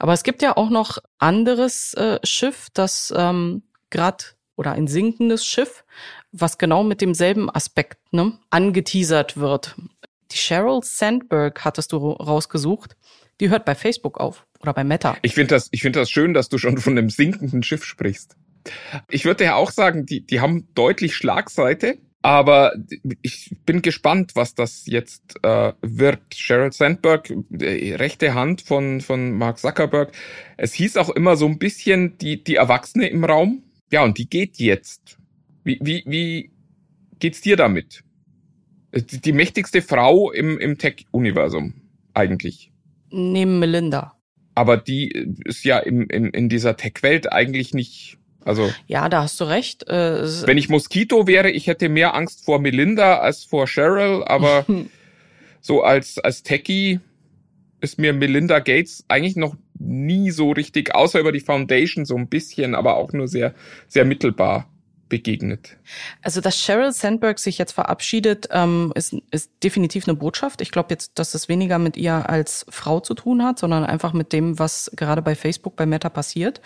Aber 0.00 0.12
es 0.12 0.24
gibt 0.24 0.42
ja 0.42 0.56
auch 0.56 0.70
noch 0.70 0.98
anderes 1.18 1.94
äh, 1.94 2.18
Schiff, 2.24 2.66
das 2.74 3.14
ähm, 3.16 3.62
gerade 3.90 4.24
oder 4.56 4.72
ein 4.72 4.88
sinkendes 4.88 5.46
Schiff, 5.46 5.84
was 6.32 6.58
genau 6.58 6.84
mit 6.84 7.00
demselben 7.00 7.50
Aspekt 7.50 7.98
ne, 8.12 8.38
angeteasert 8.50 9.36
wird. 9.36 9.76
Die 10.32 10.36
Sheryl 10.36 10.80
Sandberg 10.82 11.64
hattest 11.64 11.92
du 11.92 11.96
rausgesucht. 11.96 12.96
Die 13.40 13.50
hört 13.50 13.64
bei 13.64 13.74
Facebook 13.74 14.20
auf 14.20 14.46
oder 14.60 14.74
bei 14.74 14.84
Meta. 14.84 15.16
Ich 15.22 15.34
finde 15.34 15.54
das, 15.54 15.68
ich 15.72 15.82
finde 15.82 16.00
das 16.00 16.10
schön, 16.10 16.34
dass 16.34 16.48
du 16.48 16.58
schon 16.58 16.78
von 16.78 16.96
einem 16.96 17.10
sinkenden 17.10 17.62
Schiff 17.62 17.84
sprichst. 17.84 18.36
Ich 19.08 19.24
würde 19.24 19.44
ja 19.44 19.54
auch 19.54 19.70
sagen, 19.70 20.04
die, 20.04 20.26
die 20.26 20.40
haben 20.40 20.68
deutlich 20.74 21.16
Schlagseite, 21.16 21.96
Aber 22.22 22.74
ich 23.22 23.56
bin 23.64 23.80
gespannt, 23.80 24.32
was 24.34 24.54
das 24.54 24.84
jetzt 24.84 25.36
äh, 25.42 25.72
wird. 25.80 26.20
Sheryl 26.34 26.72
Sandberg, 26.72 27.32
rechte 27.50 28.34
Hand 28.34 28.60
von, 28.60 29.00
von 29.00 29.32
Mark 29.32 29.58
Zuckerberg. 29.58 30.12
Es 30.58 30.74
hieß 30.74 30.98
auch 30.98 31.08
immer 31.08 31.36
so 31.36 31.46
ein 31.46 31.58
bisschen 31.58 32.18
die, 32.18 32.44
die 32.44 32.56
Erwachsene 32.56 33.08
im 33.08 33.24
Raum. 33.24 33.62
Ja, 33.90 34.04
und 34.04 34.18
die 34.18 34.28
geht 34.28 34.58
jetzt. 34.58 35.16
Wie, 35.64 35.78
wie, 35.82 36.02
wie 36.06 36.50
geht's 37.18 37.40
dir 37.40 37.56
damit? 37.56 38.02
Die, 38.94 39.20
die 39.20 39.32
mächtigste 39.32 39.82
Frau 39.82 40.32
im, 40.32 40.58
im 40.58 40.78
Tech-Universum, 40.78 41.74
eigentlich. 42.14 42.72
Neben 43.10 43.58
Melinda. 43.58 44.16
Aber 44.54 44.76
die 44.76 45.34
ist 45.44 45.64
ja 45.64 45.78
im, 45.78 46.08
im, 46.08 46.30
in 46.30 46.48
dieser 46.48 46.76
Tech-Welt 46.76 47.32
eigentlich 47.32 47.72
nicht 47.72 48.18
also 48.44 48.72
ja, 48.86 49.08
da 49.08 49.22
hast 49.22 49.38
du 49.40 49.44
recht. 49.44 49.88
Äh, 49.88 50.46
wenn 50.46 50.58
ich 50.58 50.68
Moskito 50.68 51.26
wäre, 51.26 51.50
ich 51.50 51.66
hätte 51.66 51.88
mehr 51.88 52.14
Angst 52.14 52.44
vor 52.44 52.58
Melinda 52.58 53.18
als 53.18 53.44
vor 53.44 53.66
Cheryl, 53.66 54.24
aber 54.24 54.64
so 55.60 55.82
als 55.82 56.18
als 56.18 56.42
Techie 56.42 57.00
ist 57.80 57.98
mir 57.98 58.12
Melinda 58.12 58.58
Gates 58.60 59.04
eigentlich 59.08 59.36
noch 59.36 59.56
nie 59.78 60.30
so 60.30 60.52
richtig, 60.52 60.94
außer 60.94 61.20
über 61.20 61.32
die 61.32 61.40
Foundation 61.40 62.04
so 62.04 62.16
ein 62.16 62.28
bisschen, 62.28 62.74
aber 62.74 62.96
auch 62.96 63.12
nur 63.12 63.28
sehr 63.28 63.54
sehr 63.88 64.04
mittelbar 64.04 64.70
begegnet. 65.10 65.76
Also, 66.22 66.40
dass 66.40 66.58
Sheryl 66.58 66.92
Sandberg 66.92 67.38
sich 67.38 67.58
jetzt 67.58 67.72
verabschiedet, 67.72 68.48
ähm, 68.50 68.92
ist, 68.94 69.14
ist 69.30 69.50
definitiv 69.62 70.08
eine 70.08 70.16
Botschaft. 70.16 70.62
Ich 70.62 70.70
glaube 70.70 70.88
jetzt, 70.90 71.18
dass 71.18 71.34
es 71.34 71.50
weniger 71.50 71.78
mit 71.78 71.98
ihr 71.98 72.30
als 72.30 72.64
Frau 72.70 73.00
zu 73.00 73.12
tun 73.12 73.44
hat, 73.44 73.58
sondern 73.58 73.84
einfach 73.84 74.14
mit 74.14 74.32
dem, 74.32 74.58
was 74.58 74.90
gerade 74.96 75.20
bei 75.20 75.34
Facebook, 75.34 75.76
bei 75.76 75.84
Meta 75.84 76.08
passiert. 76.08 76.62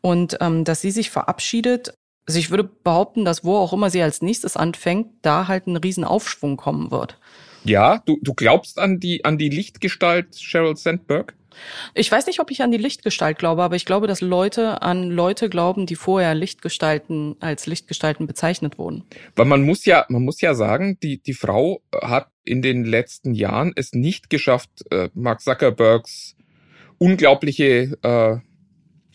Und 0.00 0.38
ähm, 0.40 0.64
dass 0.64 0.80
sie 0.80 0.90
sich 0.90 1.10
verabschiedet, 1.10 1.94
also 2.26 2.38
ich 2.40 2.50
würde 2.50 2.64
behaupten, 2.64 3.24
dass 3.24 3.44
wo 3.44 3.56
auch 3.56 3.72
immer 3.72 3.90
sie 3.90 4.02
als 4.02 4.22
nächstes 4.22 4.56
anfängt, 4.56 5.08
da 5.22 5.46
halt 5.46 5.68
ein 5.68 5.76
Riesenaufschwung 5.76 6.56
kommen 6.56 6.90
wird. 6.90 7.18
Ja, 7.64 8.02
du, 8.04 8.18
du 8.22 8.34
glaubst 8.34 8.80
an 8.80 8.98
die, 8.98 9.24
an 9.24 9.38
die 9.38 9.48
Lichtgestalt 9.48 10.36
Sheryl 10.36 10.76
Sandberg? 10.76 11.34
Ich 11.94 12.10
weiß 12.10 12.26
nicht, 12.26 12.40
ob 12.40 12.50
ich 12.50 12.62
an 12.62 12.70
die 12.70 12.78
Lichtgestalt 12.78 13.38
glaube, 13.38 13.62
aber 13.62 13.76
ich 13.76 13.84
glaube, 13.84 14.06
dass 14.06 14.20
Leute 14.20 14.82
an 14.82 15.10
Leute 15.10 15.48
glauben, 15.48 15.86
die 15.86 15.96
vorher 15.96 16.34
Lichtgestalten 16.34 17.36
als 17.40 17.66
Lichtgestalten 17.66 18.26
bezeichnet 18.26 18.78
wurden. 18.78 19.04
Weil 19.36 19.46
man 19.46 19.62
muss 19.62 19.84
ja, 19.84 20.06
man 20.08 20.22
muss 20.22 20.40
ja 20.40 20.54
sagen, 20.54 20.98
die, 21.02 21.22
die 21.22 21.34
Frau 21.34 21.82
hat 22.02 22.28
in 22.44 22.62
den 22.62 22.84
letzten 22.84 23.34
Jahren 23.34 23.72
es 23.76 23.92
nicht 23.92 24.30
geschafft, 24.30 24.70
äh, 24.90 25.08
Mark 25.14 25.40
Zuckerbergs 25.40 26.36
unglaubliche 26.98 27.96
äh, 28.02 28.36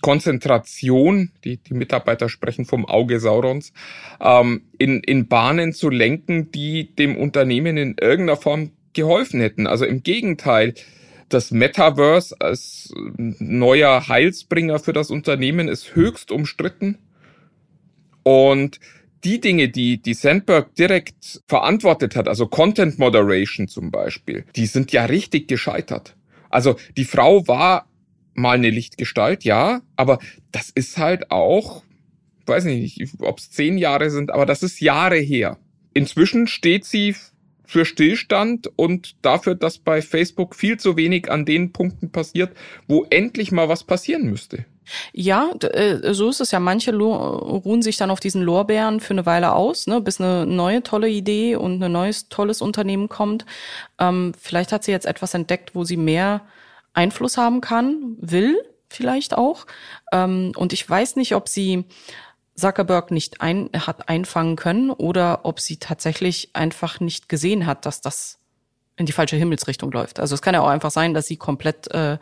Konzentration, 0.01 1.31
die, 1.43 1.57
die 1.57 1.73
Mitarbeiter 1.73 2.29
sprechen 2.29 2.65
vom 2.65 2.85
Auge 2.85 3.19
Saurons, 3.19 3.73
ähm, 4.21 4.63
in, 4.77 5.01
in 5.01 5.27
Bahnen 5.27 5.73
zu 5.73 5.89
lenken, 5.89 6.51
die 6.51 6.93
dem 6.95 7.17
Unternehmen 7.17 7.77
in 7.77 7.95
irgendeiner 7.99 8.37
Form 8.37 8.71
geholfen 8.93 9.39
hätten. 9.39 9.67
Also 9.67 9.85
im 9.85 10.03
Gegenteil, 10.03 10.73
das 11.29 11.51
Metaverse 11.51 12.35
als 12.39 12.93
neuer 13.17 14.07
Heilsbringer 14.07 14.79
für 14.79 14.93
das 14.93 15.11
Unternehmen 15.11 15.67
ist 15.67 15.95
höchst 15.95 16.31
umstritten. 16.31 16.97
Und 18.23 18.79
die 19.23 19.41
Dinge, 19.41 19.69
die 19.69 20.01
die 20.01 20.13
Sandberg 20.13 20.75
direkt 20.75 21.41
verantwortet 21.47 22.15
hat, 22.15 22.27
also 22.27 22.47
Content 22.47 22.99
Moderation 22.99 23.67
zum 23.67 23.91
Beispiel, 23.91 24.45
die 24.55 24.65
sind 24.65 24.91
ja 24.91 25.05
richtig 25.05 25.47
gescheitert. 25.47 26.15
Also 26.49 26.77
die 26.95 27.05
Frau 27.05 27.47
war 27.47 27.87
mal 28.33 28.55
eine 28.55 28.69
Lichtgestalt, 28.69 29.43
ja, 29.43 29.81
aber 29.95 30.19
das 30.51 30.69
ist 30.69 30.97
halt 30.97 31.31
auch, 31.31 31.83
weiß 32.45 32.65
nicht, 32.65 33.01
ob 33.19 33.39
es 33.39 33.49
zehn 33.49 33.77
Jahre 33.77 34.09
sind, 34.11 34.31
aber 34.31 34.45
das 34.45 34.63
ist 34.63 34.79
Jahre 34.79 35.17
her. 35.17 35.57
Inzwischen 35.93 36.47
steht 36.47 36.85
sie 36.85 37.15
für 37.67 37.85
Stillstand 37.85 38.71
und 38.77 39.15
dafür, 39.21 39.53
dass 39.53 39.77
bei 39.77 40.01
Facebook 40.01 40.55
viel 40.55 40.77
zu 40.77 40.97
wenig 40.97 41.29
an 41.29 41.45
den 41.45 41.73
Punkten 41.73 42.11
passiert, 42.11 42.55
wo 42.87 43.05
endlich 43.09 43.51
mal 43.51 43.69
was 43.69 43.83
passieren 43.83 44.23
müsste. 44.23 44.65
Ja, 45.11 45.51
äh, 45.61 46.13
so 46.13 46.29
ist 46.29 46.39
es 46.39 46.51
ja. 46.51 46.61
Manche 46.61 46.95
ruhen 46.95 47.81
sich 47.81 47.97
dann 47.97 48.09
auf 48.09 48.21
diesen 48.21 48.41
Lorbeeren 48.41 49.01
für 49.01 49.13
eine 49.13 49.25
Weile 49.25 49.51
aus, 49.51 49.85
ne, 49.85 49.99
bis 49.99 50.21
eine 50.21 50.45
neue 50.45 50.81
tolle 50.81 51.09
Idee 51.09 51.57
und 51.57 51.83
ein 51.83 51.91
neues 51.91 52.29
tolles 52.29 52.61
Unternehmen 52.61 53.09
kommt. 53.09 53.45
Ähm, 53.99 54.31
vielleicht 54.39 54.71
hat 54.71 54.85
sie 54.85 54.91
jetzt 54.91 55.05
etwas 55.05 55.33
entdeckt, 55.33 55.75
wo 55.75 55.83
sie 55.83 55.97
mehr 55.97 56.41
Einfluss 56.93 57.37
haben 57.37 57.59
kann, 57.59 58.15
will 58.21 58.57
vielleicht 58.89 59.37
auch. 59.37 59.65
Ähm, 60.13 60.53
und 60.55 60.71
ich 60.71 60.89
weiß 60.89 61.17
nicht, 61.17 61.35
ob 61.35 61.49
sie 61.49 61.83
Zuckerberg 62.57 63.11
nicht 63.11 63.41
ein, 63.41 63.69
hat 63.73 64.09
einfangen 64.09 64.55
können 64.55 64.89
oder 64.89 65.45
ob 65.45 65.59
sie 65.59 65.77
tatsächlich 65.77 66.49
einfach 66.53 66.99
nicht 66.99 67.29
gesehen 67.29 67.65
hat, 67.65 67.85
dass 67.85 68.01
das 68.01 68.39
in 68.97 69.05
die 69.05 69.11
falsche 69.11 69.35
Himmelsrichtung 69.35 69.91
läuft. 69.91 70.19
Also 70.19 70.33
es 70.33 70.41
kann 70.41 70.55
ja 70.55 70.61
auch 70.61 70.67
einfach 70.67 70.91
sein, 70.91 71.13
dass 71.13 71.27
sie 71.27 71.37
komplett 71.37 71.87
äh, 71.91 72.17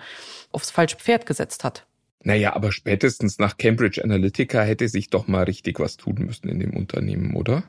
aufs 0.51 0.71
falsche 0.71 0.97
Pferd 0.97 1.25
gesetzt 1.25 1.63
hat. 1.63 1.85
Naja, 2.23 2.53
aber 2.53 2.71
spätestens 2.71 3.39
nach 3.39 3.57
Cambridge 3.57 4.03
Analytica 4.03 4.61
hätte 4.61 4.89
sich 4.89 5.09
doch 5.09 5.27
mal 5.27 5.43
richtig 5.43 5.79
was 5.79 5.95
tun 5.95 6.15
müssen 6.25 6.49
in 6.49 6.59
dem 6.59 6.75
Unternehmen, 6.75 7.35
oder? 7.35 7.63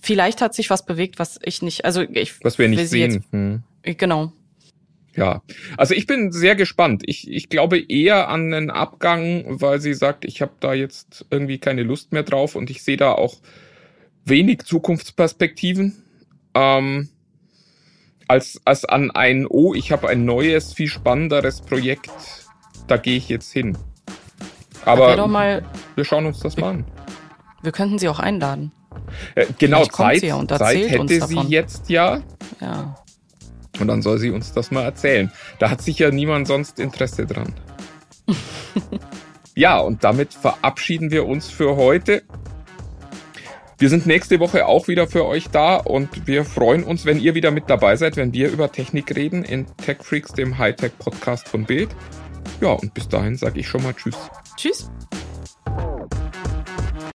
Vielleicht 0.00 0.40
hat 0.40 0.54
sich 0.54 0.70
was 0.70 0.86
bewegt, 0.86 1.18
was 1.18 1.38
ich 1.42 1.60
nicht, 1.60 1.84
also 1.84 2.02
ich. 2.02 2.42
Was 2.44 2.58
wir 2.58 2.68
nicht 2.68 2.88
sehen. 2.88 3.12
Jetzt, 3.12 3.32
hm. 3.32 3.62
Genau. 3.82 4.32
Ja, 5.14 5.42
also 5.76 5.94
ich 5.94 6.06
bin 6.06 6.32
sehr 6.32 6.56
gespannt. 6.56 7.02
Ich, 7.04 7.30
ich 7.30 7.48
glaube 7.48 7.78
eher 7.78 8.28
an 8.28 8.52
einen 8.52 8.70
Abgang, 8.70 9.44
weil 9.46 9.80
sie 9.80 9.94
sagt, 9.94 10.24
ich 10.24 10.40
habe 10.40 10.52
da 10.60 10.72
jetzt 10.72 11.26
irgendwie 11.30 11.58
keine 11.58 11.82
Lust 11.82 12.12
mehr 12.12 12.22
drauf 12.22 12.54
und 12.54 12.70
ich 12.70 12.82
sehe 12.82 12.96
da 12.96 13.12
auch 13.12 13.36
wenig 14.24 14.64
Zukunftsperspektiven. 14.64 16.02
Ähm, 16.54 17.08
als, 18.28 18.60
als 18.64 18.84
an 18.86 19.10
ein, 19.10 19.46
oh, 19.46 19.74
ich 19.74 19.92
habe 19.92 20.08
ein 20.08 20.24
neues, 20.24 20.72
viel 20.72 20.88
spannenderes 20.88 21.60
Projekt, 21.60 22.10
da 22.86 22.96
gehe 22.96 23.16
ich 23.16 23.28
jetzt 23.28 23.52
hin. 23.52 23.76
Aber 24.84 25.26
mal, 25.26 25.62
wir 25.94 26.04
schauen 26.04 26.26
uns 26.26 26.40
das 26.40 26.56
wir, 26.56 26.62
mal 26.62 26.70
an. 26.70 26.84
Wir 27.62 27.72
könnten 27.72 27.98
sie 27.98 28.08
auch 28.08 28.18
einladen. 28.18 28.72
Äh, 29.34 29.46
genau, 29.58 29.84
Zeit, 29.84 30.22
ja 30.22 30.46
Zeit 30.48 30.90
hätte 30.90 31.26
sie 31.26 31.40
jetzt 31.48 31.88
ja. 31.90 32.22
Ja. 32.60 33.01
Und 33.80 33.88
dann 33.88 34.02
soll 34.02 34.18
sie 34.18 34.30
uns 34.30 34.52
das 34.52 34.70
mal 34.70 34.84
erzählen. 34.84 35.32
Da 35.58 35.70
hat 35.70 35.82
sicher 35.82 36.10
niemand 36.10 36.46
sonst 36.46 36.78
Interesse 36.78 37.26
dran. 37.26 37.52
ja, 39.54 39.78
und 39.78 40.04
damit 40.04 40.34
verabschieden 40.34 41.10
wir 41.10 41.26
uns 41.26 41.48
für 41.48 41.76
heute. 41.76 42.22
Wir 43.78 43.88
sind 43.88 44.06
nächste 44.06 44.38
Woche 44.38 44.66
auch 44.66 44.86
wieder 44.86 45.08
für 45.08 45.26
euch 45.26 45.48
da 45.48 45.76
und 45.76 46.28
wir 46.28 46.44
freuen 46.44 46.84
uns, 46.84 47.04
wenn 47.04 47.18
ihr 47.18 47.34
wieder 47.34 47.50
mit 47.50 47.68
dabei 47.68 47.96
seid, 47.96 48.16
wenn 48.16 48.32
wir 48.32 48.48
über 48.48 48.70
Technik 48.70 49.16
reden 49.16 49.42
in 49.42 49.66
Tech 49.78 49.98
Freaks, 50.02 50.32
dem 50.32 50.56
Hightech-Podcast 50.58 51.48
von 51.48 51.64
Bild. 51.64 51.88
Ja, 52.60 52.74
und 52.74 52.94
bis 52.94 53.08
dahin 53.08 53.34
sage 53.36 53.58
ich 53.58 53.66
schon 53.66 53.82
mal 53.82 53.94
Tschüss. 53.94 54.16
Tschüss. 54.56 54.88